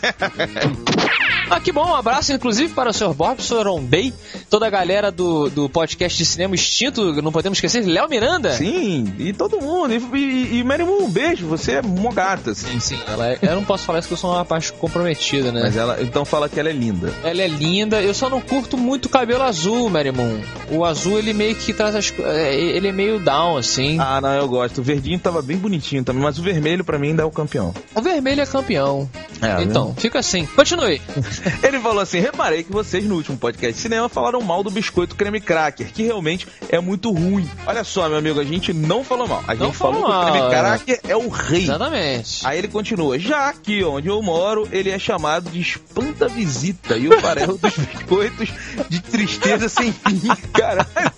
ah, 1.48 1.60
que 1.60 1.70
bom, 1.70 1.86
um 1.90 1.94
abraço 1.94 2.32
inclusive 2.32 2.74
para 2.74 2.90
o 2.90 2.92
Sr. 2.92 3.14
Bob, 3.14 3.38
o 3.38 3.42
Sr. 3.42 3.68
Ondei, 3.68 4.12
toda 4.50 4.66
a 4.66 4.70
galera 4.70 5.12
do, 5.12 5.48
do 5.48 5.68
podcast 5.68 6.18
de 6.18 6.24
cinema 6.24 6.56
extinto, 6.56 7.22
não 7.22 7.30
podemos 7.30 7.58
esquecer, 7.58 7.84
Léo 7.86 8.08
Miranda. 8.08 8.52
Sim, 8.54 9.14
e 9.16 9.32
todo 9.32 9.60
mundo. 9.60 9.92
E, 9.94 10.18
e, 10.18 10.58
e 10.58 10.64
Mary 10.64 10.84
Moon, 10.84 11.04
um 11.04 11.10
beijo, 11.10 11.46
você 11.46 11.74
é 11.74 11.82
mó 11.82 12.10
gata, 12.10 12.50
assim. 12.50 12.80
Sim, 12.80 12.96
sim. 12.96 12.98
Ela 13.06 13.28
é- 13.28 13.38
eu 13.42 13.54
não 13.54 13.64
posso 13.64 13.84
falar 13.84 14.00
isso 14.00 14.08
que 14.08 14.14
eu 14.14 14.18
sou 14.18 14.32
uma 14.32 14.44
parte 14.44 14.72
comprometida, 14.72 15.52
né? 15.52 15.60
Mas 15.62 15.76
ela, 15.76 16.02
então 16.02 16.24
fala 16.24 16.48
que 16.48 16.58
ela 16.58 16.68
é 16.68 16.72
linda. 16.72 17.11
Ela 17.22 17.42
é 17.42 17.48
linda, 17.48 18.02
eu 18.02 18.14
só 18.14 18.28
não 18.28 18.40
curto 18.40 18.76
muito 18.76 19.06
o 19.06 19.08
cabelo 19.08 19.42
azul, 19.42 19.88
Mary 19.88 20.12
Moon. 20.12 20.40
O 20.70 20.84
azul, 20.84 21.18
ele 21.18 21.32
meio 21.32 21.54
que 21.54 21.72
traz 21.72 21.94
as 21.94 22.12
é, 22.18 22.54
Ele 22.54 22.88
é 22.88 22.92
meio 22.92 23.18
down, 23.18 23.56
assim. 23.56 23.98
Ah, 23.98 24.20
não, 24.20 24.32
eu 24.34 24.48
gosto. 24.48 24.78
O 24.78 24.82
verdinho 24.82 25.18
tava 25.18 25.42
bem 25.42 25.56
bonitinho 25.56 26.02
também, 26.04 26.22
mas 26.22 26.38
o 26.38 26.42
vermelho 26.42 26.84
pra 26.84 26.98
mim 26.98 27.08
ainda 27.08 27.22
é 27.22 27.26
o 27.26 27.30
campeão. 27.30 27.74
O 27.94 28.00
vermelho 28.00 28.40
é 28.40 28.46
campeão. 28.46 29.08
É, 29.40 29.62
então, 29.62 29.94
fica 29.96 30.18
assim. 30.18 30.46
Continue. 30.46 31.00
Ele 31.62 31.80
falou 31.80 32.00
assim: 32.00 32.20
reparei 32.20 32.62
que 32.62 32.72
vocês 32.72 33.04
no 33.04 33.16
último 33.16 33.36
podcast 33.36 33.74
de 33.74 33.80
cinema 33.80 34.08
falaram 34.08 34.40
mal 34.40 34.62
do 34.62 34.70
biscoito 34.70 35.16
creme 35.16 35.40
cracker, 35.40 35.92
que 35.92 36.02
realmente 36.02 36.46
é 36.68 36.80
muito 36.80 37.10
ruim. 37.10 37.48
Olha 37.66 37.84
só, 37.84 38.08
meu 38.08 38.18
amigo, 38.18 38.40
a 38.40 38.44
gente 38.44 38.72
não 38.72 39.04
falou 39.04 39.26
mal. 39.26 39.42
A 39.46 39.54
gente 39.54 39.62
Não 39.64 39.72
falou 39.72 40.02
falou 40.02 40.08
que 40.08 40.10
o 40.10 40.14
mal, 40.14 40.30
creme 40.30 40.46
é. 40.46 40.50
cracker 40.50 41.00
é 41.08 41.16
o 41.16 41.28
rei. 41.28 41.62
Exatamente. 41.64 42.46
Aí 42.46 42.58
ele 42.58 42.68
continua, 42.68 43.18
já 43.18 43.48
aqui 43.48 43.82
onde 43.84 44.08
eu 44.08 44.22
moro, 44.22 44.68
ele 44.70 44.90
é 44.90 44.98
chamado 44.98 45.50
de 45.50 45.60
espanta-visita 45.60 46.96
e 47.02 47.08
o 47.08 47.20
farelo 47.20 47.58
dos 47.58 47.76
biscoitos 47.76 48.48
de 48.88 49.00
tristeza 49.00 49.68
sem 49.68 49.92
fim. 49.92 50.20
Caralho. 50.52 51.12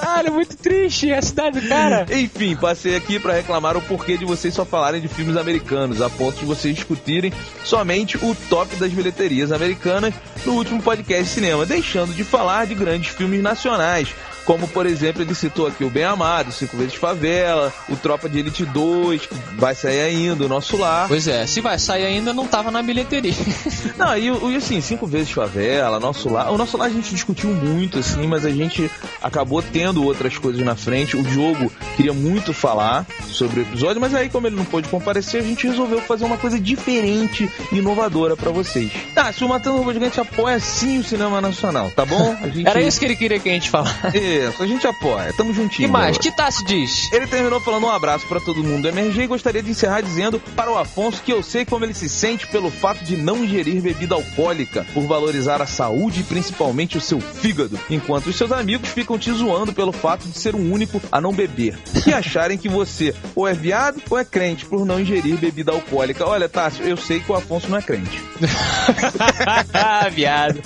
Caralho, 0.00 0.32
muito 0.32 0.56
triste 0.56 1.12
a 1.12 1.22
cidade 1.22 1.60
do 1.60 1.68
cara. 1.68 2.06
Enfim, 2.10 2.56
passei 2.56 2.96
aqui 2.96 3.18
pra 3.18 3.34
reclamar 3.34 3.76
o 3.76 3.82
porquê 3.82 4.16
de 4.16 4.24
vocês 4.24 4.52
só 4.52 4.64
falarem 4.64 5.00
de 5.00 5.08
filmes 5.08 5.36
americanos, 5.36 6.02
a 6.02 6.10
ponto 6.10 6.38
de 6.38 6.44
vocês 6.44 6.74
discutirem 6.74 7.32
somente 7.64 8.16
o 8.16 8.34
top 8.48 8.76
das 8.76 8.92
bilheterias 8.92 9.52
americanas 9.52 10.14
no 10.44 10.52
último 10.54 10.82
podcast 10.82 11.24
de 11.24 11.30
cinema, 11.30 11.64
deixando 11.64 12.12
de 12.12 12.24
falar 12.24 12.66
de 12.66 12.74
grandes 12.74 13.08
filmes 13.14 13.42
nacionais. 13.42 14.08
Como, 14.48 14.66
por 14.66 14.86
exemplo, 14.86 15.20
ele 15.20 15.34
citou 15.34 15.66
aqui 15.66 15.84
o 15.84 15.90
Bem 15.90 16.04
Amado, 16.04 16.50
Cinco 16.52 16.74
Vezes 16.78 16.94
Favela, 16.94 17.70
o 17.86 17.94
Tropa 17.96 18.30
de 18.30 18.38
Elite 18.38 18.64
2, 18.64 19.26
que 19.26 19.34
vai 19.58 19.74
sair 19.74 20.00
ainda, 20.00 20.46
o 20.46 20.48
Nosso 20.48 20.78
Lar. 20.78 21.06
Pois 21.06 21.28
é, 21.28 21.46
se 21.46 21.60
vai 21.60 21.78
sair 21.78 22.06
ainda, 22.06 22.32
não 22.32 22.46
tava 22.46 22.70
na 22.70 22.82
bilheteria. 22.82 23.34
Não, 23.98 24.16
e, 24.16 24.30
o- 24.30 24.50
e 24.50 24.56
assim, 24.56 24.80
cinco 24.80 25.06
vezes 25.06 25.30
favela, 25.32 25.98
nosso 26.00 26.30
lar. 26.30 26.50
O 26.52 26.56
nosso 26.56 26.76
lar 26.78 26.86
a 26.86 26.90
gente 26.92 27.10
discutiu 27.10 27.50
muito, 27.50 27.98
assim, 27.98 28.26
mas 28.28 28.46
a 28.46 28.50
gente 28.50 28.88
acabou 29.20 29.60
tendo 29.60 30.02
outras 30.04 30.38
coisas 30.38 30.64
na 30.64 30.76
frente. 30.76 31.16
O 31.16 31.22
Diogo 31.22 31.70
queria 31.96 32.12
muito 32.14 32.52
falar 32.54 33.04
sobre 33.26 33.60
o 33.60 33.62
episódio, 33.64 34.00
mas 34.00 34.14
aí, 34.14 34.28
como 34.28 34.46
ele 34.46 34.54
não 34.56 34.64
pôde 34.64 34.88
comparecer, 34.88 35.40
a 35.42 35.44
gente 35.44 35.66
resolveu 35.66 36.00
fazer 36.00 36.24
uma 36.24 36.38
coisa 36.38 36.58
diferente 36.60 37.50
e 37.72 37.76
inovadora 37.78 38.36
pra 38.36 38.50
vocês. 38.52 38.90
Tá, 39.14 39.32
se 39.32 39.44
o 39.44 39.48
Matando 39.48 39.78
Robô 39.78 39.92
Gigante 39.92 40.20
apoia 40.20 40.58
sim 40.60 40.98
o 41.00 41.04
cinema 41.04 41.40
nacional, 41.40 41.90
tá 41.90 42.06
bom? 42.06 42.36
Gente... 42.54 42.66
Era 42.68 42.80
isso 42.80 42.98
que 43.00 43.04
ele 43.04 43.16
queria 43.16 43.38
que 43.40 43.48
a 43.48 43.52
gente 43.52 43.68
falasse. 43.68 44.16
Isso, 44.38 44.62
a 44.62 44.66
gente 44.66 44.86
apoia, 44.86 45.32
tamo 45.32 45.50
E 45.50 45.54
juntinho. 45.54 45.88
mais, 45.88 46.12
meu. 46.12 46.20
que 46.20 46.30
Tassi 46.30 46.64
diz? 46.64 47.10
Ele 47.12 47.26
terminou 47.26 47.60
falando 47.60 47.84
um 47.84 47.90
abraço 47.90 48.26
pra 48.26 48.40
todo 48.40 48.62
mundo 48.62 48.82
do 48.82 48.88
MRG 48.88 49.22
e 49.22 49.26
gostaria 49.26 49.62
de 49.62 49.70
encerrar 49.70 50.00
dizendo 50.00 50.38
para 50.54 50.70
o 50.70 50.78
Afonso 50.78 51.22
que 51.22 51.32
eu 51.32 51.42
sei 51.42 51.64
como 51.64 51.84
ele 51.84 51.94
se 51.94 52.08
sente 52.08 52.46
pelo 52.46 52.70
fato 52.70 53.04
de 53.04 53.16
não 53.16 53.44
ingerir 53.44 53.80
bebida 53.82 54.14
alcoólica, 54.14 54.86
por 54.94 55.04
valorizar 55.06 55.60
a 55.62 55.66
saúde 55.66 56.20
e 56.20 56.24
principalmente 56.24 56.96
o 56.96 57.00
seu 57.00 57.20
fígado, 57.20 57.78
enquanto 57.90 58.26
os 58.28 58.36
seus 58.36 58.52
amigos 58.52 58.88
ficam 58.90 59.18
te 59.18 59.30
zoando 59.32 59.72
pelo 59.72 59.92
fato 59.92 60.26
de 60.28 60.38
ser 60.38 60.54
o 60.54 60.58
único 60.58 61.00
a 61.10 61.20
não 61.20 61.32
beber. 61.32 61.78
E 62.06 62.12
acharem 62.12 62.56
que 62.58 62.68
você 62.68 63.14
ou 63.34 63.46
é 63.46 63.54
viado 63.54 64.00
ou 64.10 64.18
é 64.18 64.24
crente 64.24 64.64
por 64.64 64.84
não 64.84 65.00
ingerir 65.00 65.36
bebida 65.36 65.72
alcoólica. 65.72 66.26
Olha, 66.26 66.48
Tássio, 66.48 66.84
eu 66.86 66.96
sei 66.96 67.20
que 67.20 67.30
o 67.30 67.34
Afonso 67.34 67.68
não 67.68 67.78
é 67.78 67.82
crente. 67.82 68.20
Viado. 70.12 70.60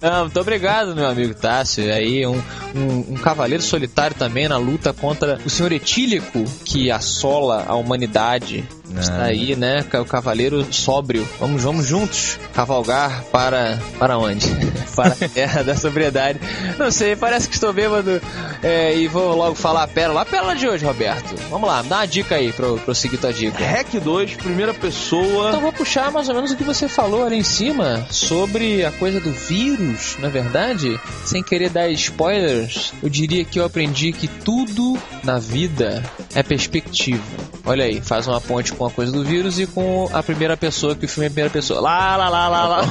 Não, 0.00 0.20
muito 0.22 0.40
obrigado, 0.40 0.94
meu 0.94 1.06
amigo 1.08 1.34
Tássio. 1.34 1.92
Aí, 1.92 2.26
um, 2.26 2.40
um, 2.74 2.93
um 2.94 3.14
cavaleiro 3.14 3.62
solitário 3.62 4.16
também 4.16 4.48
na 4.48 4.56
luta 4.56 4.92
contra 4.92 5.38
o 5.44 5.50
senhor 5.50 5.72
etílico 5.72 6.44
que 6.64 6.90
assola 6.90 7.64
a 7.66 7.74
humanidade. 7.74 8.64
Está 9.00 9.24
aí, 9.24 9.56
né? 9.56 9.84
O 10.00 10.04
cavaleiro 10.04 10.64
sóbrio. 10.72 11.26
Vamos, 11.40 11.62
vamos 11.62 11.86
juntos 11.86 12.38
cavalgar 12.52 13.24
para. 13.24 13.78
Para 13.98 14.18
onde? 14.18 14.46
para 14.94 15.12
a 15.12 15.28
terra 15.28 15.62
da 15.62 15.74
sobriedade. 15.74 16.38
Não 16.78 16.90
sei, 16.90 17.16
parece 17.16 17.48
que 17.48 17.54
estou 17.54 17.72
bêbado. 17.72 18.20
É, 18.62 18.96
e 18.96 19.08
vou 19.08 19.34
logo 19.34 19.54
falar 19.54 19.84
a 19.84 19.88
pérola. 19.88 20.22
A 20.22 20.24
pérola 20.24 20.54
de 20.54 20.68
hoje, 20.68 20.84
Roberto. 20.84 21.34
Vamos 21.50 21.68
lá, 21.68 21.82
dá 21.82 21.96
uma 21.96 22.06
dica 22.06 22.36
aí 22.36 22.52
pra 22.52 22.66
eu 22.66 22.94
seguir 22.94 23.18
tua 23.18 23.32
dica. 23.32 23.58
Hack 23.58 23.94
2, 23.94 24.34
primeira 24.36 24.72
pessoa. 24.72 25.48
Então 25.48 25.60
vou 25.60 25.72
puxar 25.72 26.12
mais 26.12 26.28
ou 26.28 26.34
menos 26.34 26.52
o 26.52 26.56
que 26.56 26.64
você 26.64 26.88
falou 26.88 27.26
ali 27.26 27.38
em 27.38 27.44
cima 27.44 28.06
sobre 28.10 28.84
a 28.84 28.92
coisa 28.92 29.20
do 29.20 29.32
vírus, 29.32 30.16
na 30.20 30.28
verdade. 30.28 30.98
Sem 31.24 31.42
querer 31.42 31.70
dar 31.70 31.88
spoilers, 31.90 32.73
eu 33.02 33.08
diria 33.08 33.44
que 33.44 33.58
eu 33.58 33.64
aprendi 33.64 34.12
que 34.12 34.26
tudo 34.28 34.98
na 35.22 35.38
vida 35.38 36.02
é 36.34 36.42
perspectiva. 36.42 37.22
Olha 37.64 37.84
aí, 37.84 38.00
faz 38.00 38.26
uma 38.26 38.40
ponte 38.40 38.72
com 38.72 38.86
a 38.86 38.90
coisa 38.90 39.12
do 39.12 39.24
vírus 39.24 39.58
e 39.58 39.66
com 39.66 40.08
a 40.12 40.22
primeira 40.22 40.56
pessoa, 40.56 40.94
que 40.94 41.06
o 41.06 41.08
filme 41.08 41.26
é 41.26 41.28
a 41.28 41.30
primeira 41.30 41.50
pessoa. 41.50 41.80
Lá, 41.80 42.16
lá, 42.16 42.28
lá, 42.28 42.48
lá, 42.48 42.66
lá. 42.66 42.82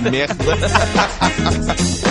Merda. 0.10 0.56